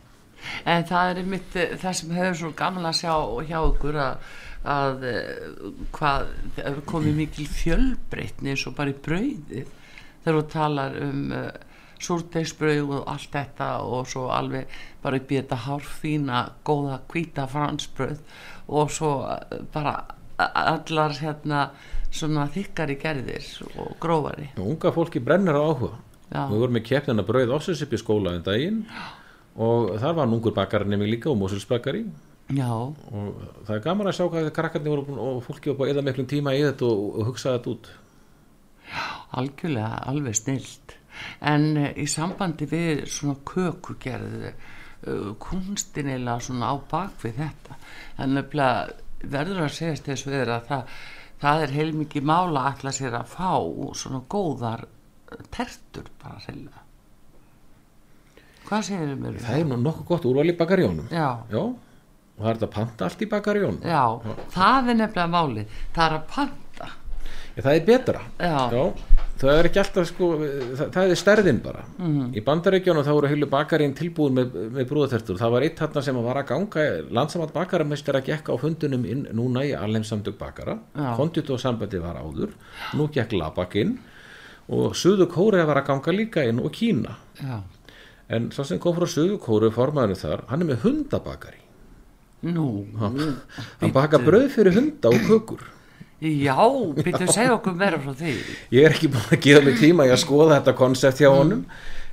[0.68, 3.14] En það er mitt, það sem hefur svo gaman að sjá
[3.48, 4.26] hjá ykkur að,
[4.64, 9.72] að eh, hvað, það hefur komið mikil fjölbreytni eins og bara í brauðið
[10.24, 11.48] þegar þú talar um uh,
[12.04, 14.70] súrdeisbrauð og allt þetta og svo alveg
[15.04, 18.22] bara upp í þetta hárfína góða hvíta fransbrauð
[18.72, 19.98] og svo eh, bara
[20.44, 21.68] allar hérna
[22.14, 23.46] svona þykkari gerðir
[23.78, 25.98] og grófari Og unga fólki brennir á áhuga.
[26.32, 26.46] Já.
[26.50, 28.80] Við vorum með keppnina brauð ásins upp í skóla en daginn
[29.54, 32.06] og þar var ungur bakarinn líka og Moselsbakari
[32.52, 35.88] Já, og það er gaman að sjá hvað krakkarnir voru búin, og fólki var búin
[35.88, 37.88] að eða miklum tíma í þetta og, og hugsa þetta út.
[39.34, 40.96] algjörlega alveg snilt.
[41.40, 47.78] En uh, í sambandi við svona kökugerð uh, kunstin eða svona á bakvið þetta
[48.18, 50.94] en nefnilega verður að segjast þess við að það,
[51.40, 53.52] það er heilmikið mála að ætla sér að fá
[53.96, 56.82] svona góðar eh, tertur bara reyna
[58.68, 61.08] hvað segir mér um Það er nú nokkuð gott úrval í bakarjónum.
[61.12, 61.62] já, Já,
[62.40, 63.80] það er að panta allt í bakarjónum.
[63.84, 64.04] já,
[64.56, 66.62] það er nefnilega málið það er að panta
[67.54, 68.20] Það er betra.
[68.42, 68.80] Já.
[69.38, 70.28] það er ekki alltaf sko,
[70.74, 71.84] það, það er stærðin bara.
[72.00, 72.32] Mhm.
[72.34, 75.38] Í bandaríkjónum þá voru heilu bakarinn tilbúin með, með brúðatertur.
[75.38, 79.62] Það var eitt þarna sem var að ganga, landsamat bakaramestara gekk á fundunum inn núna
[79.62, 80.80] í alheimsamdug bakara.
[80.98, 81.14] Já.
[81.14, 82.56] Konditu og sambandi var áður.
[82.98, 84.00] Nú gekk Labak inn
[84.68, 87.14] og Suðu Kórea var að ganga líka inn og Kína.
[87.38, 87.60] já,
[88.34, 91.62] En svo sem kom frá Suðu Kórea formaðurinn þar, hann er með hundabakari.
[92.44, 92.66] Nú
[93.00, 95.64] Hann baka brauð fyrir hunda og kökur.
[96.20, 96.56] já,
[96.96, 98.34] byrju segja okkur meira frá því.
[98.72, 101.64] Ég er ekki búin að gefa mig tíma í að skoða þetta konsept hjá honum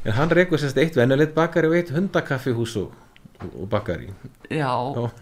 [0.04, 2.92] en hann reykur sérst eitt venjulegt bakari og eitt hundakaffihús og,
[3.54, 4.10] og bakari.
[4.50, 4.72] Já,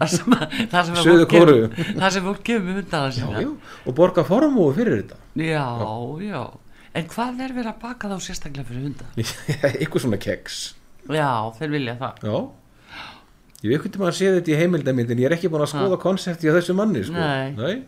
[0.08, 0.34] sem,
[0.72, 1.04] það sem að
[2.00, 3.44] það sem fólk gefur hundana já, sína.
[3.44, 3.52] já,
[3.86, 5.20] og borga formúi fyrir þetta.
[5.38, 5.66] Já,
[6.26, 6.42] já.
[6.90, 9.06] En hvað er verið að baka þá sérstaklega fyrir hunda?
[9.78, 10.56] eitthvað svona keks
[11.10, 12.24] Já, þeir vilja það.
[12.26, 12.38] Já
[13.60, 16.48] ég veit hvernig maður sé þetta í heimildamindin ég er ekki búin að skoða konsepti
[16.48, 17.24] á þessu manni sko.
[17.58, 17.80] Nei.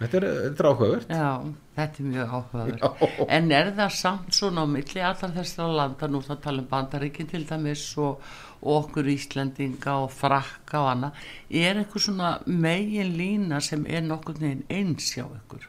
[0.00, 1.32] Þetta er, þetta er áhugavert Já,
[1.76, 3.18] þetta er mjög áhugaður Já.
[3.36, 7.28] En er það samt svona á milli allar þessara landa, nú það tala um bandaríkin
[7.28, 8.30] til dæmis og,
[8.62, 11.26] og okkur Íslendinga og frakka og annað
[11.66, 15.68] er eitthvað svona megin lína sem er nokkur neginn eins hjá ykkur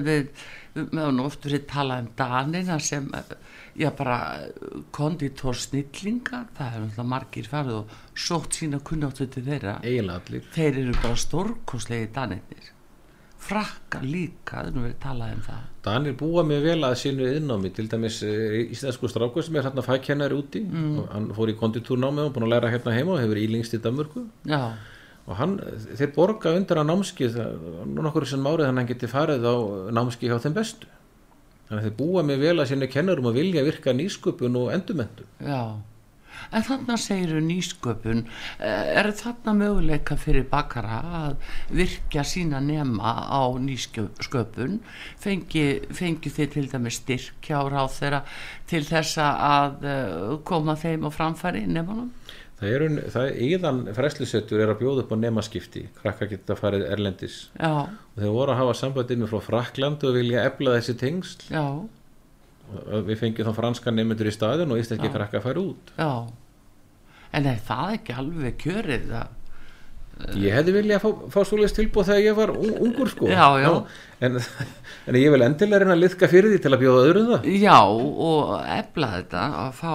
[0.00, 0.32] við,
[0.72, 3.36] við höfum nú oft verið talað um Danina sem eh,
[3.78, 4.18] já bara
[4.92, 9.78] konditor snillingar það er náttúrulega margir farið og sótt sína kunnáttu til þeirra.
[10.52, 12.70] Þeir eru bara stórkoslegi danirnir.
[13.42, 15.62] Frakka líka, það er nú verið talað um það.
[15.82, 19.82] Danir búa með vel að sínu innnámi til dæmis eh, íslensku strákur sem er hérna
[19.82, 20.62] fækennari úti.
[20.62, 20.98] Mm.
[21.02, 23.82] og hann fór í konditúrnámi og búin að læra hérna heima og hefur ílingst í
[23.82, 24.28] Danmörku.
[24.46, 24.76] Já,
[25.26, 25.58] og hann,
[25.98, 27.36] þeir borga undir að námskið
[27.98, 29.54] nokkur sem árið að hann geti farið á
[29.98, 30.90] námskið hjá þeim bestu
[31.72, 35.24] þannig að þeir búa með vel að sínu kennarum að vilja virka nýsköpun og endurmentu
[35.40, 35.80] já.
[36.52, 41.36] En þarna segiru nýsköpun eh, er þarna möguleika fyrir bakara að
[41.72, 44.80] virkja sína nema á nýsköpun?
[45.22, 48.22] Fengi, fengi þið til dæmis styrkja á ráð þeirra
[48.68, 52.10] til þessa að eh, koma þeim á framfæri nefnum
[52.62, 55.82] það er, það er íðan fræslusettur er að bjóða upp á nemaskipti.
[55.98, 57.40] Krakka geta farið erlendis.
[57.58, 61.48] Já, og þeir voru að hafa sambandið með frá Frakland og vilja efla þessi tengsl.
[61.50, 61.66] Já,
[63.08, 65.92] við fengjum þá franska nefndur í staðin og íslenski krakka fara út.
[65.98, 66.12] Já.
[67.32, 69.38] En er það ekki alveg kjörið það
[70.38, 73.26] Ég hefði viljað fá, fá svoleiðis tilbúð þegar ég var un- ungur sko.
[73.26, 73.70] Já, já.
[74.22, 74.36] En,
[75.10, 77.48] en ég vil endilega reyna að liðka fyrir því til að bjóða öðrum það.
[77.58, 79.94] Já, og efla þetta að fá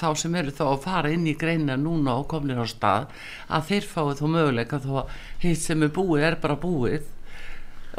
[0.00, 3.06] þá sem eru þá að fara inn í greina núna og komnir á stað
[3.54, 7.06] að þeir fái þá möguleika þó að hitt sem er búið er bara búið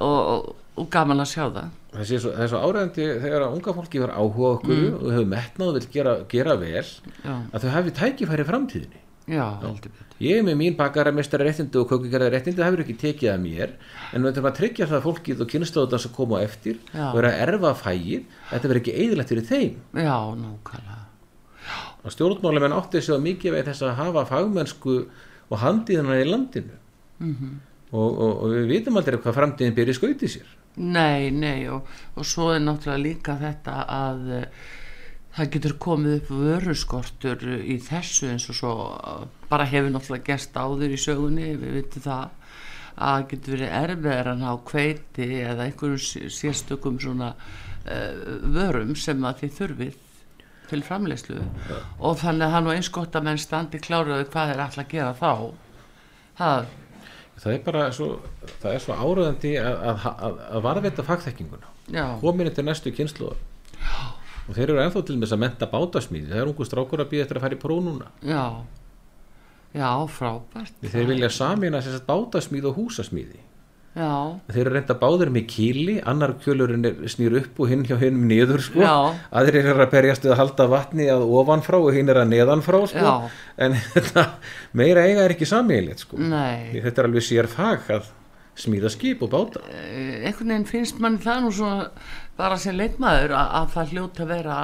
[0.03, 1.69] og, og gaman að sjá það.
[1.95, 5.29] Það sé svo, er svo áræðandi þegar að unga fólki var áhuga okkur og hefur
[5.31, 10.17] metnað og vil gera, gera vel já, að þau hafi tækifæri framtíðinni já, heldur betur.
[10.19, 13.75] Ég er með mín bakaramestara réttindi og kökugerðar réttindi það hefur ekki tekið að mér
[14.11, 17.05] en við þurfum að tryggja það að fólkið og kynnslóðan sem koma eftir Já.
[17.07, 19.79] og vera að erfa fægið þetta verður ekki eðilegt fyrir þeim.
[19.95, 20.99] Já, nákvæmlega.
[21.99, 24.97] Og stjórnmálumenn átti sig á mikið við þess að hafa fagmennsku
[25.49, 26.77] og handíðana í landinu.
[27.19, 27.57] Mhm.
[27.91, 30.51] og, og, og við vitum aldrei hvað framtíðin byrja skauti sér.
[30.79, 34.21] Nei, nei og, og svo er náttúrulega líka þetta að
[35.37, 38.73] það getur komið upp vöruskortur í þessu eins og svo
[39.51, 42.35] bara hefur náttúrulega gerst áður í sögunni, við vitum það
[42.99, 49.21] að getur verið erfiðar að ná kveiti eða einhverjum sé- sérstökum svona uh, vörum sem
[49.23, 49.99] að þið þurfið
[50.69, 54.51] til framleyslu og þannig að það er nú eins gott að menn standi kláraði hvað
[54.53, 55.31] er alltaf að gera þá.
[56.39, 56.67] Það,
[57.39, 58.09] það er bara svo,
[58.61, 61.71] það er svo áræðandi að, að, að, að varðveita fagþekkinguna.
[61.95, 63.39] Já, komin til næstu kynsluðar
[64.49, 67.11] og þeir eru ennþá til með þess að menta bátasmíði það er ungu strákur að
[67.13, 68.43] býða eftir að fara í próf núna já
[69.77, 73.39] já, frábært þeir vilja samina þess að bátasmíði og húsasmíði
[73.99, 74.09] já,
[74.49, 78.63] þeir eru reynda báður með kíli annar kjölurinn snýr upp og hinn hjá hinnum niður
[78.63, 78.81] sko.
[78.85, 79.17] Já.
[79.41, 82.79] aðrir eru að berjast við að halda vatni að ofanfrá og hinn er að neðanfrá
[82.91, 83.01] sko.
[83.05, 83.41] Já.
[83.65, 84.25] en þetta,
[84.77, 86.21] meira eiga er ekki samíðilegt sko.
[86.21, 88.13] nei þetta er alveg sér fag að
[88.59, 89.63] smíða skip og báta.
[89.71, 91.89] Eh, einhvern veginn finnst mann það nú svona
[92.39, 94.61] bara sem leikmaður að, að það hljóta að vera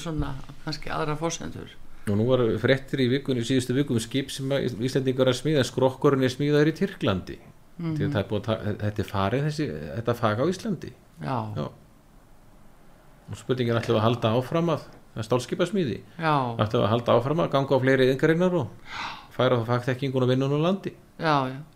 [0.00, 1.72] svona kannski aðra fórsendur
[2.04, 5.64] og nú var fréttir í vikunni, síðustu vikum skip sem er að smíða.
[5.64, 7.38] Skrokkurinn er smíðaður í Tyrklandi.
[7.78, 8.16] Mm -hmm.
[8.18, 8.50] er búið,
[8.82, 9.64] þetta er farið þessi,
[9.96, 10.92] þetta fag á Íslandi.
[11.22, 11.66] Já, Já.
[13.30, 14.82] og spurningin ætlum við að halda áfram að
[15.14, 15.98] það stálskipasmíði?
[16.18, 18.68] Við að halda áfram að ganga á fleiri yðingarinnar og
[19.30, 20.92] færa þá fagþekkingun og vinnun á landi?
[21.18, 21.73] Já, já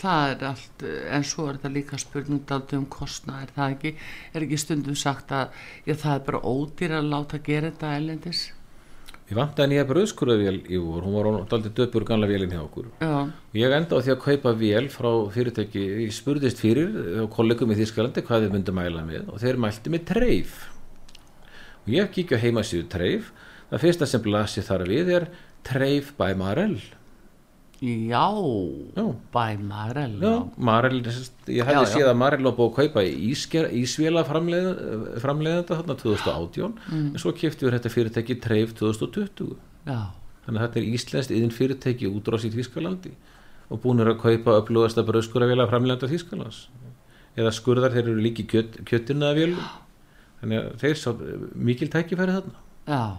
[0.00, 3.76] það er allt, eh, en svo er þetta líka spurning daldi um kostna, er það
[3.76, 3.94] ekki
[4.34, 5.48] er ekki stundum sagt að
[5.86, 8.46] já, það er bara ódýr að láta gera þetta elendis
[9.26, 12.92] Við vantaði nýja bröðskurðavél í vor, hún var aldrei döpur gamla vélinn hjá okkur.
[13.02, 17.72] já, Ég enda á því að kaupa vél frá fyrirtæki, ég spurðist fyrir á kollegum
[17.74, 20.54] í Þískalandi hvað þið myndi mæla með og þeir mælti með treif.
[21.82, 23.32] Og ég kíkja heima síðu treif,
[23.72, 25.28] það fyrsta sem blasi þar við er
[25.66, 26.78] treif by Marel.
[27.80, 28.26] Já
[28.96, 29.04] Já.
[29.34, 31.84] bæ Marel Já, Marel, ég já.
[31.84, 37.06] séð að Marel var búið að kaupa ísker, ísvéla framleiðanda, framleiðanda þarna 2018 Mm.
[37.12, 39.56] en svo kefti við þetta fyrirtæki treif 2020.
[39.86, 40.06] já,
[40.46, 43.12] Þannig að þetta er íslenskt yðin fyrirtæki útrás í Þýskalandi
[43.70, 46.68] og búin er að kaupa upplugasta bröðskurðavél framleganda Þýskalands.
[47.36, 49.64] Eða skurðar þeir eru líki kjöt, kjöttina að vélum.
[50.40, 51.10] Þannig að þeir sá
[51.54, 52.54] mikil tækifæri þarna.
[52.86, 53.16] já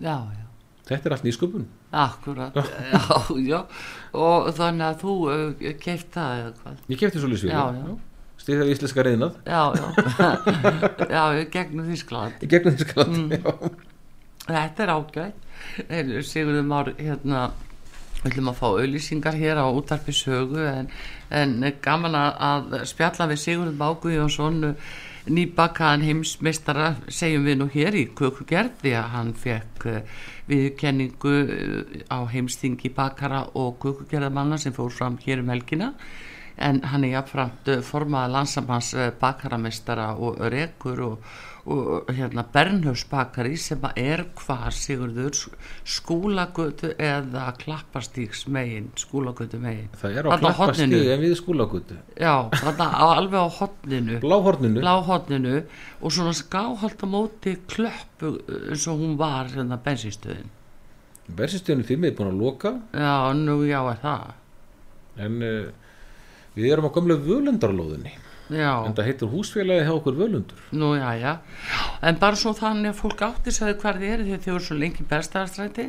[0.00, 0.44] já, já
[0.86, 1.64] Þetta er allt nýsköpun.
[1.94, 3.00] Akkurat, já,
[3.46, 3.60] já,
[4.18, 6.82] og þannig að þú uh, keift það eða hvað?
[6.90, 7.54] Ég kefti svo lýsvíli.
[7.54, 7.94] Já, já.
[8.44, 9.84] Stýðið íslenska reyðnað Já, já,
[11.16, 11.22] já,
[11.54, 12.42] gegnum Þískland.
[12.50, 13.20] gegnum Þýskaland.
[13.20, 13.30] Mm.
[13.38, 13.70] Já.
[14.48, 15.46] Þetta er ágætt.
[15.88, 17.44] Heyrðu, Sigurður Már, hérna,
[18.18, 20.90] við ætlum að fá auðlýsingar hér á útarpi sögu en,
[21.32, 21.54] en
[21.84, 24.74] gaman að, spjalla við Sigurður Már Guðjónsson,
[25.30, 31.96] nýbakaðan heimsmeistara, segjum við nú hér í kökugerð því að hann fekk uh, viðkenningu uh,
[32.12, 35.94] á heimstingi bakara og kökugerðamanna sem fór fram hér um helgina.
[36.60, 41.34] En hann er jafnframt uh, formaða landsamans uh, bakaramestara og rekur og,
[41.66, 45.38] og hérna Bernhöfsbakari sem er hvað Sigurður
[45.88, 50.98] skúlagötu eða klappastíks megin skúlagötu megin Það er á horninu.
[51.14, 51.96] en við skúlagutu.
[52.20, 54.80] já, þarna alveg á hotninu Bláhorninu.
[54.84, 55.62] bláhotninu
[56.02, 60.50] og svona skáhald á móti klöppu uh, eins og hún var hérna bensinstöðin
[61.32, 64.32] Versistöðinu 5 er búin að loka já, nú já er það
[65.24, 65.72] en uh,
[66.54, 68.12] við erum á gamlu völundarlóðinni.
[68.50, 70.64] Já, En það heitir húsfélagi hjá okkur völundur.
[70.72, 71.32] Nú, já, já.
[72.04, 74.76] En bara svo þannig að fólk átti sæði hvar þið eru því þið eru svo
[74.78, 75.86] lengi berstaðarstræti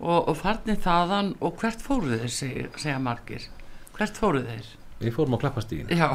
[0.00, 3.48] og, og farnið þaðan og hvert fóruð þeir, segja, segja margir.
[3.96, 4.70] Hvert fóruð þeir?
[5.02, 5.98] Við fórum á klappastíðinu.
[5.98, 6.08] Já,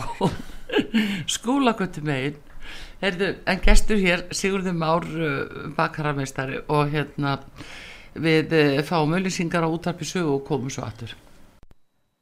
[1.37, 2.39] skúlagötu megin.
[3.01, 7.37] Heyrðu, en gestur hér, Sigurður Már uh, bakarameistari og hérna
[8.17, 11.13] við uh, fáum auðlýsingar á útarpi sögu og komum svo aftur.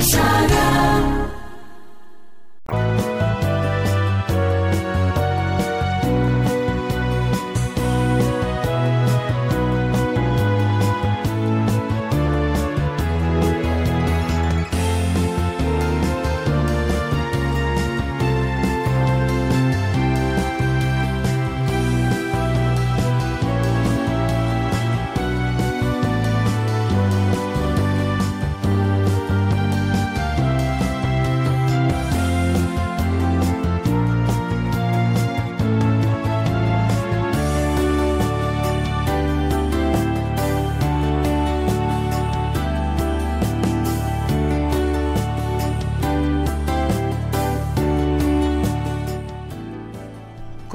[0.00, 0.65] Shine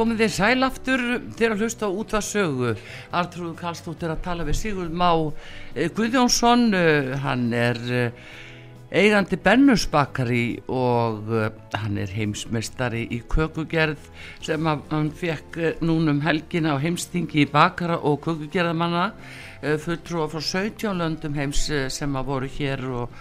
[0.02, 1.02] komið þið sæl aftur
[1.38, 2.70] þegar að hlusta út að sögu.
[3.14, 5.10] Artrúð Karlsdóttir að tala við Sigurd Má
[5.76, 8.24] eh, Guðjónsson, eh, hann er eh,
[8.90, 11.30] eigandi Bennusbakari og
[11.78, 14.10] hann er heimsmeistari í kökugerð
[14.44, 19.12] sem hann fekk núnum helgina á heimstingi bakara og kökugerðamanna
[19.62, 23.12] fulltrúa frá 17 löndum heims sem að voru hér og,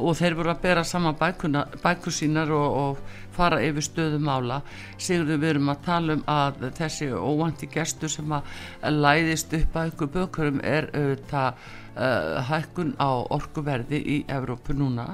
[0.00, 4.60] og þeir voru að bera saman bækur sínar og, og fara yfir stöðum ála
[4.96, 8.56] Sigurður við erum að tala um að þessi óvandi gestur sem að
[8.96, 15.08] læðist upp að ykkur bökurum er auðvitað uh, hækkun á orkuverði í Evrópu núna.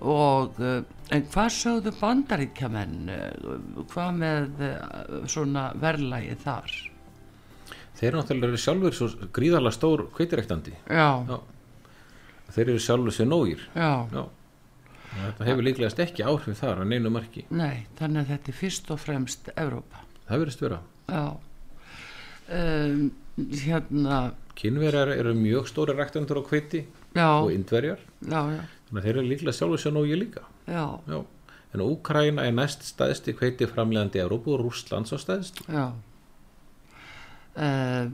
[0.00, 0.56] Og
[1.12, 3.10] en hvað sögðu bandaríkjaman
[3.90, 4.62] hvað með
[5.28, 6.78] svona verðlægi þar
[8.00, 11.38] Þeir eru náttúrulega sjálfur svo gríðarlega stór kveitirektandi Já, Já.
[12.50, 13.64] Þeir eru sjálfur sér nógir.
[13.76, 14.22] Já, Já.
[15.10, 17.42] Þetta hefur líklegast ekki áhrif þar á neinu marki.
[17.50, 20.04] Nei, þannig að þetta er fyrst og fremst Evrópa.
[20.28, 20.78] Það verðist vera.
[21.10, 21.24] Já.
[22.50, 23.10] Um,
[23.40, 24.20] Hérna
[24.58, 26.82] Kynverjar eru mjög stóri rektandur á kveiti
[27.16, 28.00] og indverjar.
[28.20, 30.42] Já, já, þannig að þeir eru líklega sjálfur sér nógir líka.
[30.68, 31.20] Já, Já.
[31.70, 35.92] En Úkraina er næst stæðsti kveiti framlegandi Európu og Rússlands á stæðst já.
[37.50, 38.06] Uh,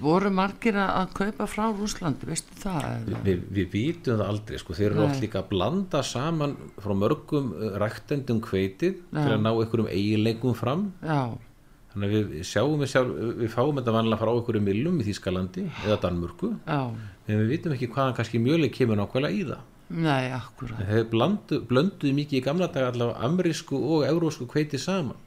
[0.00, 2.86] voru margir að kaupa frá Rúslandi, veistu það?
[3.12, 3.18] eða?
[3.26, 7.50] Við, vitum það aldrei sko, þeir eru oft líka að blanda saman frá mörgum
[7.82, 10.86] ræktendum kveitið til að ná einhverjum eiginleikum fram.
[11.04, 11.36] Já,
[11.92, 15.66] þannig að við sjáum við, sjálf, við fáum þetta vanlega frá einhverjum millum í Þýskalandi
[15.84, 16.50] eða Danmörku.
[16.64, 19.70] En við vitum ekki hvaðan kannski mjöli kemur nákvæmlega í það.
[19.94, 20.80] Nei, akkurat.
[20.88, 25.20] Þeir blönduðu mikið í gamla dag allavega amerísku og eurósku kveiti saman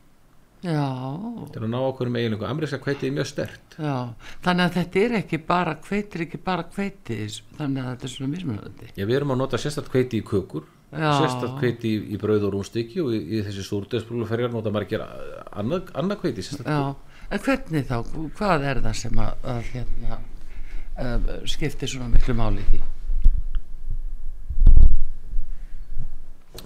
[0.64, 2.48] til að ná einhverjum eiginleikum.
[2.50, 3.98] Ameríska kveitið er mjög stert já,
[4.46, 7.20] þannig að þetta er ekki bara hveitir, ekki bara hveiti
[7.60, 8.90] þannig að þetta er svona mismunandi.
[8.96, 11.12] Já, við erum að nota sérstætt kveiti í kökur Já.
[11.20, 15.92] sérstætt kveiti í, í brauð og rúnstykki og í, í þessi súrdegsbrúluferjar nota margir annað,
[16.00, 16.96] annað kveiti sérstætt Já,
[17.28, 17.98] en hvernig þá,
[18.40, 22.82] hvað er það sem að, að hérna uh, skiptir svona miklu máli í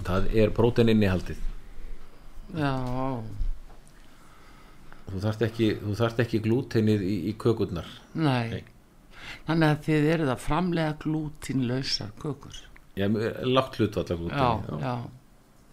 [0.05, 1.41] það er prótein innihaldið
[2.51, 2.71] Já,
[5.09, 5.69] þú þarft ekki,
[6.25, 7.89] ekki glútinnið í, í kökurnar.
[8.13, 8.51] Nei.
[8.53, 8.63] nei,
[9.47, 12.63] þannig að þið eruð að framlega glútinlausa kökur.
[12.99, 13.07] Já,
[13.47, 14.95] látt hlutvalla glútin já, já.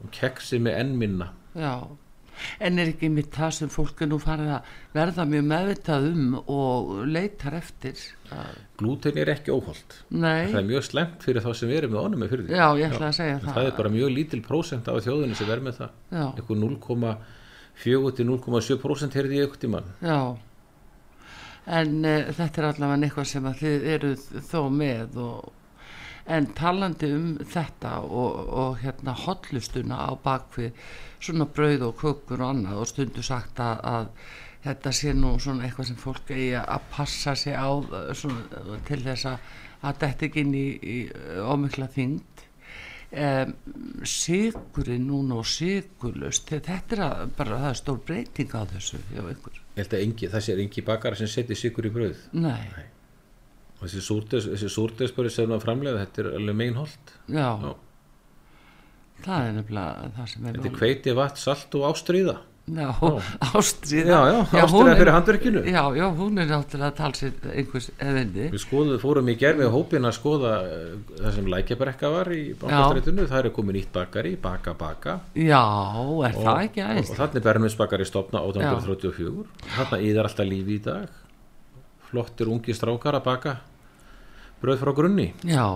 [0.04, 1.72] og keksið með ennminna já.
[2.62, 6.92] En er ekki mitt það sem fólki nú farið að verða mjög meðvitað um og
[7.10, 7.98] leitar eftir?
[8.78, 9.96] Glúten er ekki óholt.
[10.14, 10.52] Nei.
[10.52, 12.54] það er mjög slemt fyrir þá sem við erum með honum með fyrir því.
[12.54, 12.88] Já, Já.
[12.94, 15.98] það, það er bara mjög lítil prósent af þjóðunni sem verður með það.
[16.28, 17.16] Eitthvað 0,1
[17.84, 20.20] 4-0,7% heyrði ég ekkert í mann Já.
[21.68, 24.12] En e, þetta er allavega eitthvað sem að þið eru
[24.48, 25.52] þó með og,
[26.28, 30.76] en talandi um þetta og, og hérna hotlustuna á bakvið
[31.20, 34.10] svona brauð og kökur og annað og stundu sagt að, að
[34.66, 39.00] þetta sé nú svona eitthvað sem fólk eigi að passa sig á eh, svona, til
[39.04, 39.54] þess að
[40.00, 40.98] þetta ekki inn í, í
[41.44, 42.37] ómikla þing
[43.08, 43.54] Um,
[44.04, 49.22] sigurinn núna og sigurlust, þetta er að, bara það er stór breyting á þessu hjá
[49.32, 49.56] ykkur.
[49.78, 52.20] Ég held að engi, það sé engi bakara sem setja sigur í brauð.
[52.36, 52.68] Nei,
[53.78, 57.74] og þessi súrdegs, þessi súrdegsböri sem það framlega þetta er alveg meinholt já, Já.
[59.24, 62.34] það er nefnilega það sem er þetta er kveiti, vatn, salt og ástríða
[62.68, 62.88] Já,
[63.56, 65.62] ástriða já, já, er- fyrir handverkinu.
[65.64, 70.08] Já, já, hún er náttúrulega talsið einhvers eðindi við skoðum, fórum í gerð með hópin
[70.08, 70.90] að skoða eh,
[71.22, 75.16] það sem lækjabrekka var í bankastrætinu, það er komið nýtt bakari baka baka.
[75.34, 75.62] Já,
[76.28, 77.10] er það ekki og, aðeins?
[77.14, 81.18] og þannig Bernumsbakari stopna 1834 þarna íðar alltaf lífi í dag.
[82.08, 83.56] Flottir ungi strákar að baka
[84.62, 85.32] brauð frá grunni.
[85.46, 85.66] Já,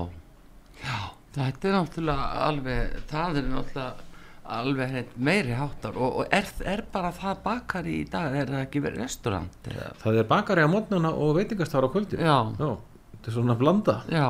[0.83, 0.97] já,
[1.37, 4.11] þetta er náttúrulega alveg, það er náttúrulega
[4.43, 8.65] alveg hreint meiri háttar og, og er, er bara það bakari í dag, er það
[8.65, 9.69] ekki verið restaurant?
[9.71, 9.93] Eða?
[10.03, 12.19] það er bakari á mótnana og veitingastar á kvöldi.
[12.19, 14.01] Já, þetta er svona blanda.
[14.11, 14.27] Já,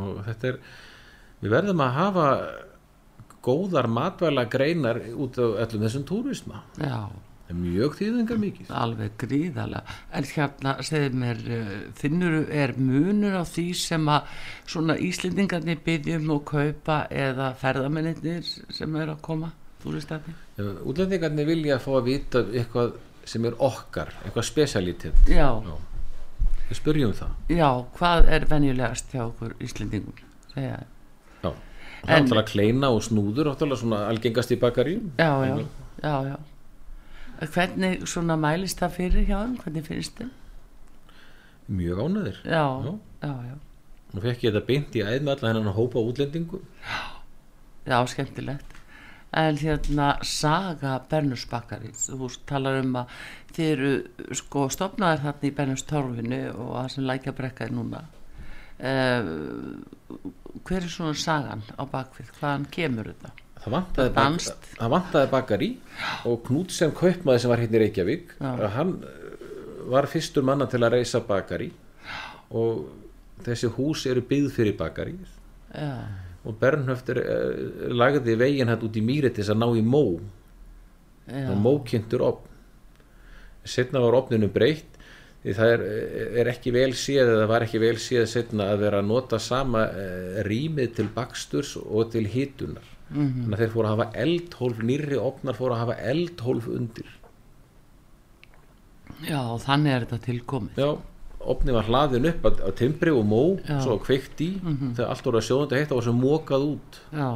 [0.00, 0.60] og þetta er
[1.40, 2.26] við verðum að hafa
[3.44, 6.64] góðar matvæla greinar út af öllum þessum túrisma.
[6.80, 7.08] Já,
[7.56, 9.96] mjög þýðingar mikið alveg gríðarlega.
[10.12, 14.22] En hérna, segðu mér, uh, finnur, er munur á því sem að
[14.70, 19.52] svona Íslendingarnir byggjum og kaupa eða ferðamennir sem er að koma,
[20.90, 22.92] útlendingarnir vilja fá að vita eitthvað
[23.30, 25.48] sem er okkar eitthvað spesialitet Já,
[26.68, 27.30] við spyrjum það.
[27.56, 30.14] Já, hvað er venjulegast hjá okkur Íslendingum?
[30.54, 30.80] Segja,
[31.42, 31.50] Já.
[31.50, 35.56] það er En- náttúrulega kleina og snúður náttúrulega svona algengast í bakari já, já,
[36.02, 36.36] já, já.
[37.40, 39.56] Hvernig svona mælist það fyrir hjá þeim?
[39.64, 40.30] Hvernig finnst þeim?
[41.70, 42.92] mjög ánæðir Já, Já.
[43.22, 43.56] já, já,
[44.12, 46.58] nú fekk ég þetta beint í æð með alla hennan hópa útlendingu
[47.86, 48.66] já, skemmtilegt.
[49.32, 53.12] En hérna saga Bernus Bakkarins, þú talar um að
[53.54, 58.00] þið eru sko stopnaðir þarna í Bernus torfinu og það sem lækja brekkaði núna.
[58.80, 59.78] Uh,
[60.66, 62.32] hver er svona sagan á bakvið?
[62.40, 63.30] Hvaðan kemur þetta?
[63.60, 65.70] Það vantaði, bak, það vantaði bakari
[66.28, 68.34] og Knút sem kaupmaði sem var hérna í Reykjavík
[68.76, 69.30] hann eh,
[69.90, 71.68] var fyrstur manna til að reysa bakari
[72.50, 72.86] og
[73.44, 75.14] þessi hús eru byggð fyrir bakari.
[76.40, 80.04] Og Bernhöftur uh, lagði veginn hann út í mýri til þess að ná í mó.
[81.30, 82.48] Og mókynntur opn
[83.64, 84.96] setna var opninu breytt
[85.42, 85.82] því það er,
[86.40, 89.84] er ekki vel séð eða var ekki vel séð setna að vera að nota sama
[89.88, 92.26] uh, rýmið til baksturs og til
[93.10, 93.44] hitunar Mhm.
[93.44, 97.06] þannig að þeir fóru að hafa eldhólf nýrri opnar fóru að hafa eldhólf undir.
[99.26, 100.76] Já, þannig er þetta tilkomið.
[100.80, 100.90] já,
[101.50, 103.80] opni var hlaðin upp að, að timbri og mó, Já.
[103.84, 107.00] Svo kveikt í þegar allt voru að sjóðandi heitt og var svo mókað út.
[107.12, 107.28] Já,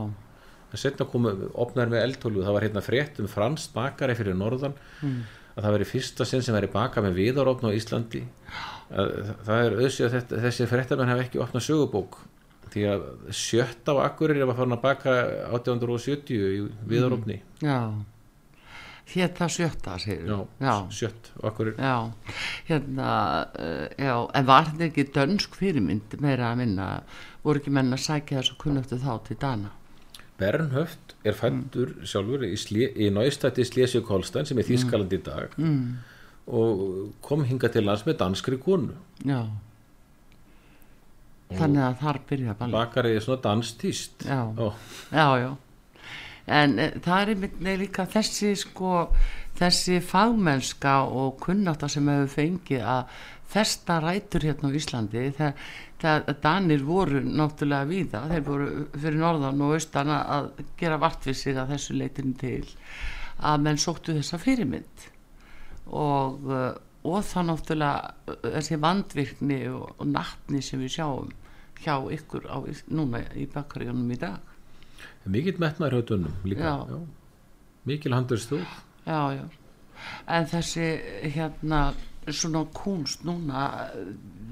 [0.75, 4.75] en setna komu opnar með eldhólfu það var hérna frétt um frans bakari fyrir norðan
[5.55, 8.25] að það veri fyrsta sinn sem veri bakað með viðaropn á Íslandi.
[8.95, 9.13] Að,
[9.47, 12.19] það er auðvitað að þessi fréttamenn hef ekki opnað sögubók
[12.75, 13.05] því að
[13.35, 15.15] sjötta á Akureyri var farin að baka
[15.53, 17.79] 1870 í viðaropni já.
[19.05, 20.75] Hér það sjötta, segir já, já.
[20.97, 21.77] sjött á Akureyri.
[21.77, 21.97] Já,
[22.71, 23.09] hérna,
[23.53, 26.87] uh, já, en var þetta ekki dönsk fyrirmynd meira að minna,
[27.45, 29.75] voru ekki menn að sækja þessu kunnöftu þá til Dana?
[30.41, 35.85] Bernhöft er fættur sjálfur í, í náistætti Slesvík Holstein sem er Þískaland í dag mm.
[36.59, 36.81] og
[37.25, 38.97] kom hinga til lands með danskri konu.
[39.23, 39.45] Já,
[41.61, 42.79] þannig að þar byrja ballið.
[42.79, 44.41] bakari er svona danstýst Já.
[44.59, 44.73] Ó,
[45.11, 45.51] Já, já,
[46.61, 49.09] en e, það er einmitt nei, líka þessi sko,
[49.59, 53.19] þessi fagmennska og kunnáta sem hefur fengið að
[53.55, 55.57] festa rætur hérna á Íslandi þegar,
[56.43, 61.57] Danir voru náttúrulega víða, þeir voru fyrir norðan og austan að gera vart við sig
[61.57, 62.67] að þessu leitinu til
[63.41, 65.07] að menn sóttu þessa fyrirmynd.
[65.95, 66.75] Og, uh,
[67.09, 71.33] og það náttúrulega uh, þessi vandvirkni og, og nattni sem við sjáum
[71.83, 72.57] hjá ykkur á,
[72.89, 74.41] núna í bakkaríunum í dag.
[75.27, 76.75] Mikill metnaður hötunum líka Já.
[76.89, 76.99] Já.
[77.85, 78.65] mikil handur stóð
[79.07, 79.45] já, já.
[80.29, 80.87] En þessi
[81.35, 81.81] hérna
[82.29, 83.91] svona kunst núna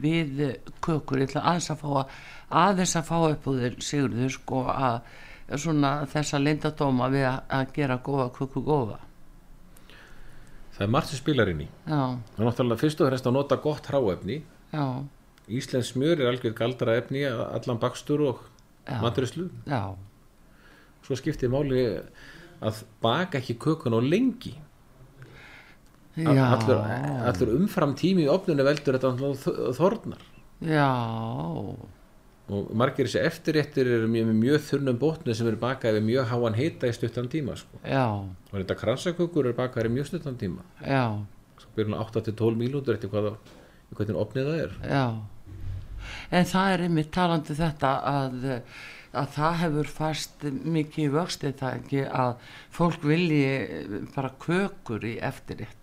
[0.03, 0.41] við
[0.85, 2.16] kökur, ég ætla aðeins að fá að
[2.62, 5.01] aðeins að fá upp úr þér Sigurður sko að
[5.62, 8.99] svona þessa lindadóma við að, að gera góða köku góða.
[10.73, 11.68] Það er margt sem spilar inn í.
[11.85, 12.01] Já,
[12.33, 14.39] það er náttúrulega fyrst og fremst að nota gott hráefni.
[14.73, 14.85] Já,
[15.59, 18.42] Íslensk smjör er algjör galdra efni allan bakstur og
[19.03, 19.50] maturislu
[21.03, 21.86] svo skiptir máli
[22.62, 24.55] að baka ekki kökun á lengi.
[26.22, 26.82] Allur,
[27.26, 30.22] allur umfram tími í opnunu veldur þetta þornar.
[30.62, 30.86] Já.
[32.53, 36.59] Og margir þessi eftirréttir eru mjög, mjög þurnum bótnu sem eru bakaði við mjög háan
[36.59, 37.80] hita í stuttan tíma sko.
[38.50, 40.66] og þetta kransakökur eru bakaði í mjög stuttan tíma.
[40.84, 41.07] Já.
[41.62, 43.55] Svo byrjum 8-12 mínútur eftir hvað það,
[43.96, 44.76] hvernig opnið það er.
[44.90, 45.05] Já,
[46.30, 48.46] en það er einmitt talandi þetta að,
[49.12, 52.32] að það hefur fast mikið í vöxti það ekki að
[52.78, 55.78] fólk vilji bara kökur í eftirrétt.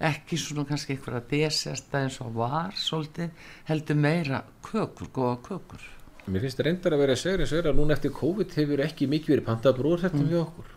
[0.00, 3.34] Ekki svona kannski einhverja desesta eins og var svolítið
[3.68, 5.88] heldur meira kökur, góða kökur.
[6.30, 8.82] Mér finnst reyndar að vera að segja eins og er að núna eftir COVID hefur
[8.84, 10.68] ekki mikið verið pantabrúar þetta við okkur.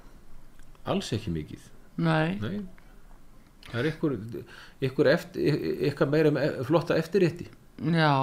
[0.92, 1.68] Alls ekki mikið.
[2.04, 2.64] Nei, Nei.
[3.70, 4.16] það er ykkur,
[4.90, 5.60] ykkur, eftir,
[5.92, 6.32] ykkur meira
[6.66, 7.46] flotta eftirrétti.
[7.94, 8.14] Já,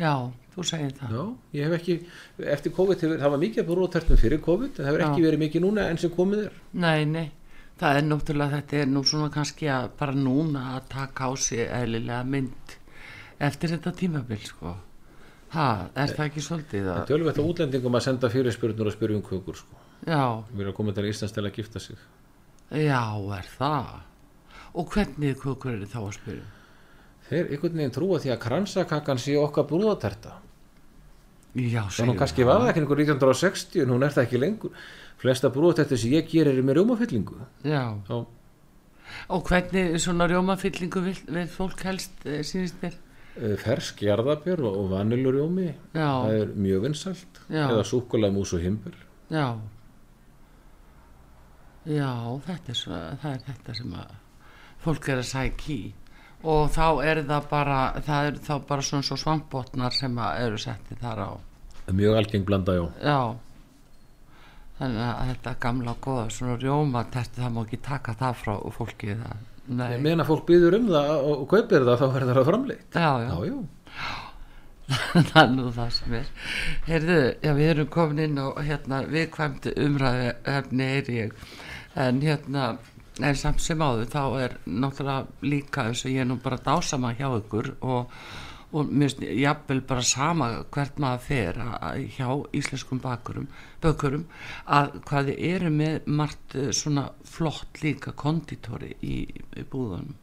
[0.00, 0.12] já,
[0.54, 1.14] þú segir það.
[1.14, 1.24] Já,
[1.58, 1.96] ég hef ekki,
[2.56, 5.88] eftir COVID það var mikið brúartertum fyrir COVID en það hefur ekki verið mikið núna
[5.90, 6.56] enn sem komið er.
[6.84, 7.26] Nei, nei,
[7.80, 11.62] það er náttúrulega þetta er nú svona kannski að bara núna að taka á sig
[11.68, 12.76] eðlilega mynd
[13.44, 14.74] eftir þetta tímabil sko.
[15.54, 19.22] Ha, er það ekki svolítið að Tölvægt á útlendingum að senda fyrirspurnur og spyrja um
[19.22, 19.76] kökur sko.
[20.02, 21.96] já, Við erum að koma til Íslands til að gifta sig.
[22.74, 23.04] Já,
[23.38, 23.92] er það?
[24.74, 26.63] Og hvernig kukur eru þá að spyrja
[27.28, 30.34] Þeir einhvern veginn trúa því að kransakakan sé okkar brúðaterta
[31.54, 34.86] já, Þannig segir kannski var það ekki einhver 1960 en hún er það ekki lengur.
[35.22, 37.38] Flesta brúðatertu sem ég gerir er með rjómafyllingu.
[37.64, 38.18] Já, Já,
[39.30, 42.98] og hvernig svona rjómafyllingu vil fólk helst eh, sínist þér?
[43.34, 45.70] Eh, fersk jarðabjör og, og vanilurjómi.
[45.94, 47.40] Það er mjög vinsælt.
[47.48, 47.64] Já.
[47.68, 48.98] Eða súkulamús og himbur
[49.32, 49.58] já.
[51.84, 52.12] Já,
[52.46, 54.14] þetta er, svo, er þetta sem að
[54.84, 55.82] fólk er að sækja í
[56.44, 61.02] og þá er það bara það er þá bara svona svo svampbotnar sem eru settið
[61.04, 61.30] þar á.
[61.92, 62.84] Mjög algeng blanda, já.
[63.04, 63.18] Já.
[64.78, 69.16] Þannig að þetta gamla góða svona rjóma það má ekki taka það frá fólki
[69.64, 72.96] meðan að fólk býður um það og og kaupir það þá verður það framleitt.
[72.98, 73.56] Já, já, já,
[73.94, 74.08] já.
[75.30, 76.32] það er nú það sem er.
[76.88, 81.46] Heyrðu, já við erum komin inn og hérna viðkvæmt umræði efni er ég.
[82.04, 82.66] En hérna
[83.22, 87.12] en samt sem áður þá er náttúrulega líka þess að ég er nú bara dásama
[87.14, 88.16] hjá ykkur og,
[88.74, 92.26] og finnst jafnvel bara sama hvert maður fer að, hjá
[92.58, 93.46] íslenskum bakurum,
[93.84, 94.26] bökurum
[94.66, 100.16] að hvað þið eru með margt eh, svona flott líka konditori í, í búðunum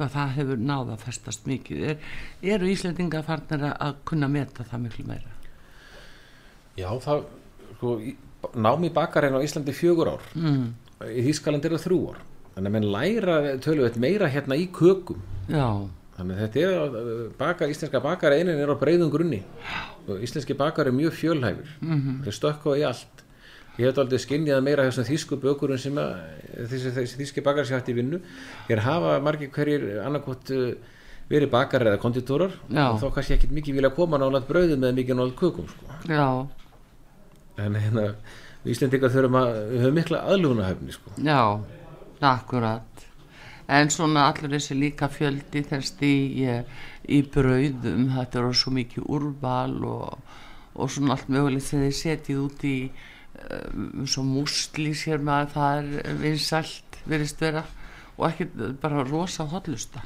[0.00, 2.12] hvað það hefur náða að festast mikið er,
[2.54, 5.36] eru Íslendinga farnir að kunna meta það miklu meira
[6.78, 7.26] Já, það,
[7.76, 7.96] sko,
[8.56, 10.30] nám í bakarinn á Íslandi fjögur ár.
[10.32, 10.70] mm.
[11.08, 12.20] Í Þýskaland er það þrjú ár.
[12.54, 15.22] Þannig að menn læra töluvert meira hérna í kökum.
[15.48, 15.88] já,
[16.20, 19.40] Þannig að þetta er, að baka, íslenska bakar einin er á breyðum grunni.
[20.04, 21.70] Og íslenski bakar er mjög fjölhæfur.
[21.80, 22.22] -hmm.
[22.26, 23.24] Þeir stökka í allt.
[23.78, 26.16] Ég hef aldrei skinnjað meira þessum þýsku bökurum sem að
[26.68, 28.20] þessi, þessi þýski bakar sér hægt í vinnu.
[28.68, 30.50] Hér hafa margir hverjir annarkot
[31.30, 32.50] verið bakar eða konditórar
[32.92, 35.86] og þá kannski ekkit mikið vilja koma nálat brauðum eða mikið nálat kökum sko.
[37.56, 38.14] en hérna
[38.64, 41.14] við Íslendingar þurfum að við höfum mikla aðlugunahefni sko.
[41.16, 41.40] já
[42.20, 43.06] akkurat.
[43.70, 46.14] En svona allur þessi líka fjöldi þess í,
[47.06, 50.34] í brauðum þetta eru svo mikið úrval og,
[50.74, 55.92] og svona allt mögulegt þegar þið setjið út í um, svo músli sér maður það
[56.02, 57.64] er vinsælt virðist vera
[58.18, 58.48] og ekki
[58.82, 60.02] bara rosa hotlusta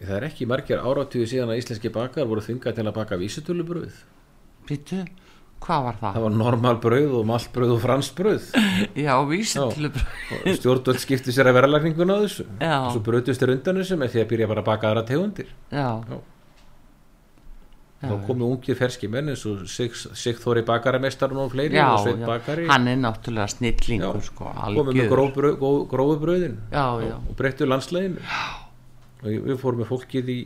[0.00, 4.02] það er ekki margir áratíu síðan að íslenski bakar voru þvingað til að baka vísutölubröð
[4.64, 5.02] Býtu,
[5.64, 6.12] hvað var það?
[6.18, 8.50] það var normal bröð og maltbröð og fransbröð
[9.06, 12.44] Já, vísitölu og stjórnvöld skipti sér að verðlagninguna á þessu.
[12.60, 12.74] Já.
[12.84, 15.48] og svo bröðust þeir undan þessu með því að byrja bara að baka aðra tegundir.
[15.72, 16.20] Já, Já.
[18.04, 22.18] Þá komu ungir ferski menn eins og Sig- Sigþóri bakaramestarinn og fleiri já, og Sveit
[22.20, 22.26] já.
[22.28, 22.66] bakari.
[22.68, 25.88] Hann er náttúrulega snillingur sko, komið með algjör.
[25.88, 27.14] gróf bröð, Já, já.
[27.16, 28.20] og breyttu landsleginu
[29.24, 30.38] og við fórum með fólkið í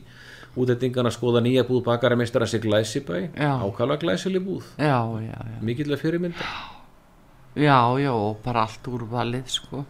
[0.62, 3.52] útendingan að skoða nýja búð bakaramestara sig Glæsibæ Já.
[3.62, 4.64] ákala glæsileg búð.
[4.78, 5.60] Já, já, já.
[5.62, 6.48] Mikilvæg fyrirmynda
[7.58, 9.84] Já, já, og bara allt úrvalið sko.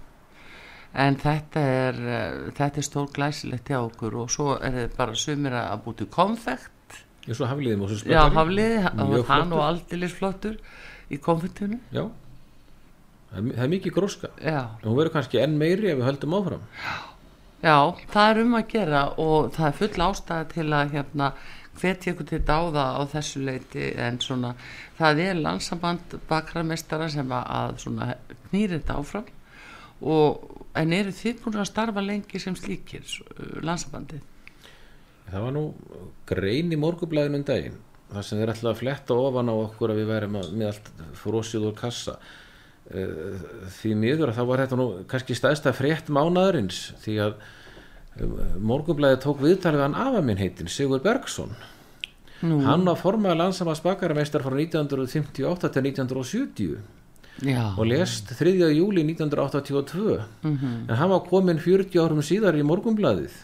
[0.94, 5.14] En þetta er uh, þetta er stór glæsilegt hjá okkur og svo er þið bara
[5.14, 6.72] sumir að búti konfekt.
[7.28, 9.66] Eins og hafliðum og svo Já, hafliði, Mjög hann og flottur.
[9.66, 10.56] aldilis flottur
[11.12, 11.82] í konfektunum.
[11.92, 12.06] Já.
[13.28, 14.30] Það er, mikið gróska.
[14.40, 16.62] Já, en hún verður kannski enn meiri ef við höldum áfram.
[16.80, 16.94] Já,
[17.62, 21.32] það er um að gera og það er full ástæða til að hérna
[21.78, 24.54] hvetja ykkur til dáða á þessu leiti en svona
[24.98, 28.14] það er landsamband bakramestara sem að, svona
[28.48, 29.28] knýri þetta áfram
[29.98, 34.22] og en eru þið búin að starfa lengi sem slíkir uh, landsambandið?
[35.28, 35.64] það var nú
[36.28, 37.78] grein í morgublæðinu um daginn
[38.08, 41.68] þar sem þeir ætla að fletta ofan á okkur að við að, með allt frósið
[41.68, 42.18] úr kassa
[42.88, 47.34] því miður að þá var þetta nú kannski stæðsta frétt mánaðarins því að
[48.64, 51.52] morgunblæði tók viðtalið við hann afa minn heitin Sigur Bergson.
[52.42, 56.78] Nú, hann var formaður landsamans bakarameistar frá 1958 til 1970
[57.42, 58.52] já, og lest 3.
[58.74, 60.88] júli 1982 Mhm.
[60.88, 63.34] en hann var komin 40 árum síðar í morgunblæðið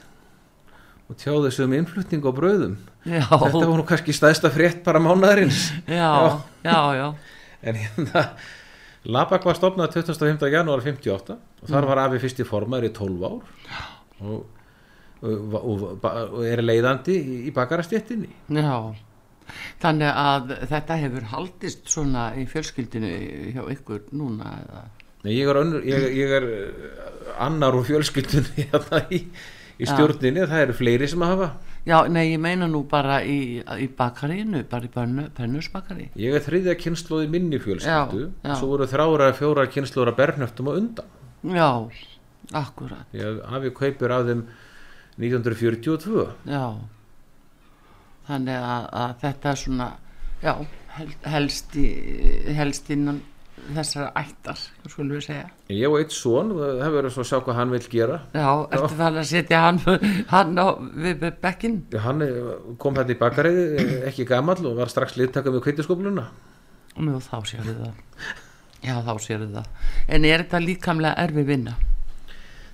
[1.11, 2.77] og tjáði þessu um innflutning á brauðum.
[3.05, 5.73] Já, þetta var nú kannski stæðsta frétt bara mánaðarins.
[5.87, 7.15] Já, já, já,
[7.63, 8.31] en hérna
[9.05, 10.47] Labak var stopnað 25.
[10.53, 11.73] janúar 58 og Mm.
[11.75, 13.43] þar var afi fyrsti formaður í 12 ár
[14.25, 14.47] og,
[15.23, 18.31] og, og, og er leiðandi í, í bakarastjettinni
[18.61, 18.95] já.
[19.83, 23.11] Þannig að þetta hefur haldist svona í fjölskyldinu
[23.53, 24.85] hjá ykkur núna eða?
[25.25, 29.21] Nei, ég er, önnur, ég, ég er eh, annar úr fjölskyldunni hérna í,
[29.81, 31.51] í stjórninni það eru fleiri sem að hafa
[31.85, 36.07] Já, nei, ég meina nú bara í, í bakarínu, bara í pönnu, pönnusbakari.
[36.17, 41.11] ég er þriðja kynnslóði minni fjölskyldu svo voru þrára fjóra kynnslóður að bernöftum og undan
[41.45, 41.69] Já,
[42.57, 44.47] akkurat, því að afi kaupir af þeim
[45.21, 46.65] 1942 já.
[48.25, 49.89] Þannig að, að þetta er svona,
[50.43, 50.55] já,
[50.97, 51.87] hel- helst, í,
[52.57, 53.21] helst innan
[53.73, 55.47] þessara ættar, skulum við segja.
[55.73, 58.99] ég og eitt son, það verður svo að sjá hvað hann vil gera Já, ertu
[58.99, 59.79] það að setja hann,
[60.35, 60.67] hann á
[61.07, 61.79] við bekkinn?
[62.05, 62.25] hann
[62.83, 66.27] kom þetta í bakarið eh, ekki gamall og var strax liðtakað með kveitiskopluna
[66.95, 67.97] Nú, þá sér það.
[68.85, 69.67] Já, þá sér það.
[70.15, 71.73] En er þetta líkamlega erfi vinna?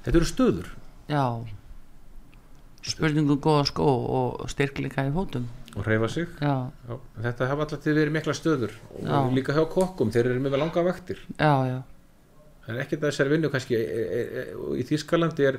[0.05, 0.69] þetta eru stöður
[1.09, 1.25] Já.
[2.91, 5.47] Spurningum góða skó og styrkleika í fótum.
[5.77, 6.27] Og reyfa sig.
[6.41, 6.97] Já, Já,
[7.27, 8.75] þetta hafa alltaf verið mikla stöður.
[8.99, 9.21] Og Já.
[9.37, 11.23] líka hjá kokkum, þeir eru með langa vaktir.
[12.69, 14.45] Er ekkert að þessari vinnu kannski e, e, e,
[14.79, 15.59] í Þýskalandi er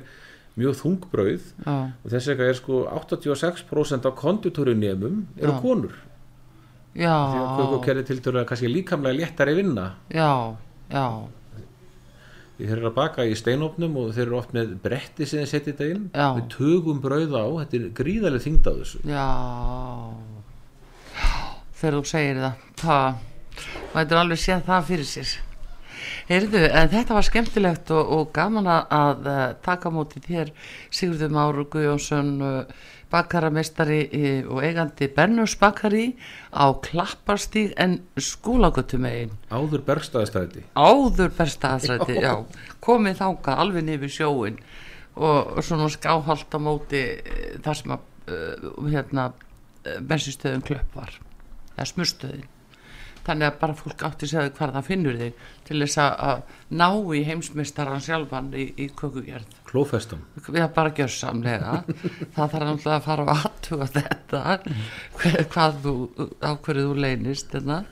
[0.60, 1.50] mjög þungbrauð.
[1.64, 6.00] Já, og þess vegna er sko 86% af konditorunemum eru konur.
[6.92, 9.94] Því að kökukerri til dæru kannski líkamlega léttari vinna.
[10.12, 10.56] Já,
[10.92, 11.06] já,
[12.68, 15.72] þeir eru að baka í steinopnum og þeir eru oft með bretti sem þeir setja
[15.72, 16.26] þetta inn Já.
[16.38, 19.00] við tögum brauð á, þetta er gríðarlega þyngd á þessu.
[19.12, 19.28] Já,
[21.80, 23.24] þegar þú segir það það,
[23.94, 25.32] maður alveg séð það fyrir sér.
[26.26, 30.50] Heyrðu, þetta var skemmtilegt og, og gaman að, að uh, taka móti þér
[30.90, 36.12] Sigurður Máru Guðjónsson uh, bakaramestari uh, og eigandi Bernus bakari
[36.50, 42.34] á Klapparstíg en skólagötum eigin áður bergstæðastæði áður berstaðsrætti, já.
[42.80, 44.58] komið þánga alveg nefnir sjóin
[45.14, 49.28] og, og svona skáhald á móti eh, þar sem að uh, hérna,
[49.82, 51.16] bensinstöðum klöpp var.
[51.76, 52.48] Eða smurstöðin
[53.26, 57.22] þannig að bara fólk átti segja hvað það finnur þig til þess að- ná í
[57.28, 59.46] heimsmeistaran sjálfan í, í kökugerð.
[59.68, 60.22] Klófestum.
[60.48, 61.84] Erum bara gjörsamlega.
[62.34, 64.42] Það þarf náttúrulega að fara að aðtuga þetta
[65.18, 65.94] hver, hvað þú,
[66.42, 67.84] á hverju þú leynist hérna.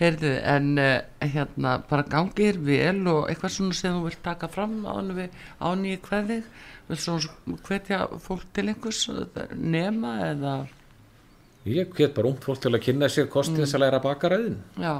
[0.00, 4.78] Heyrðu, en uh, hérna bara gangir vel og eitthvað svona sem þú vilt taka fram
[4.88, 6.46] ánum við ánýju hverðig
[6.88, 9.02] vil svona hvetja fólk til einhvers
[9.60, 10.54] nema eða
[11.68, 14.56] ég hvet bara ungt fólk til að kynna sér kostið þess að læra bakaræðin.
[14.80, 14.94] Já,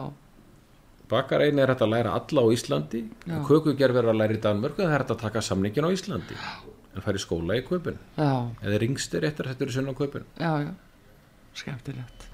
[1.10, 3.02] bakaræðin er hægt að læra alla á Íslandi.
[3.26, 3.38] Já.
[3.48, 6.38] kökugerð verður að læra í Danmörku það er hægt að taka samningin á Íslandi.
[6.90, 8.32] En fara í skóla í já,
[8.62, 10.72] eða ringstir eftir þetta eru sunna köpun já, já.
[11.54, 12.26] Skemmtilegt.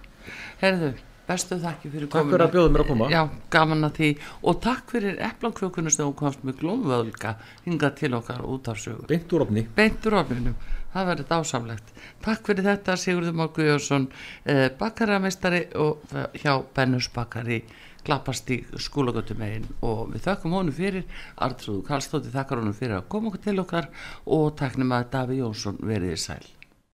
[0.61, 0.89] Heyrðu,
[1.29, 3.09] bestu þakki fyrir Takk fyrir að bjóða mér að koma.
[3.13, 3.21] Já,
[3.53, 4.11] gaman að því.
[4.43, 9.33] Og takk fyrir eplaklökunum sem komst með glómvölga hingað til okkar út af sögur beint
[9.37, 10.57] úr opni beintur ofninum,
[10.97, 11.91] það verður dásamlegt.
[12.25, 14.09] Takk fyrir þetta Sigurður Már Guðjónsson
[14.45, 17.63] eh, bakaramestari og eh, hjá Bennus bakari
[18.07, 21.07] klappast í skólagötum megin og við þökkum honum fyrir
[21.43, 23.91] Artrúðu Karlstóti þakkar honum fyrir að koma okkur til okkar
[24.39, 26.56] og taknum að Daví Jónsson veriði sæl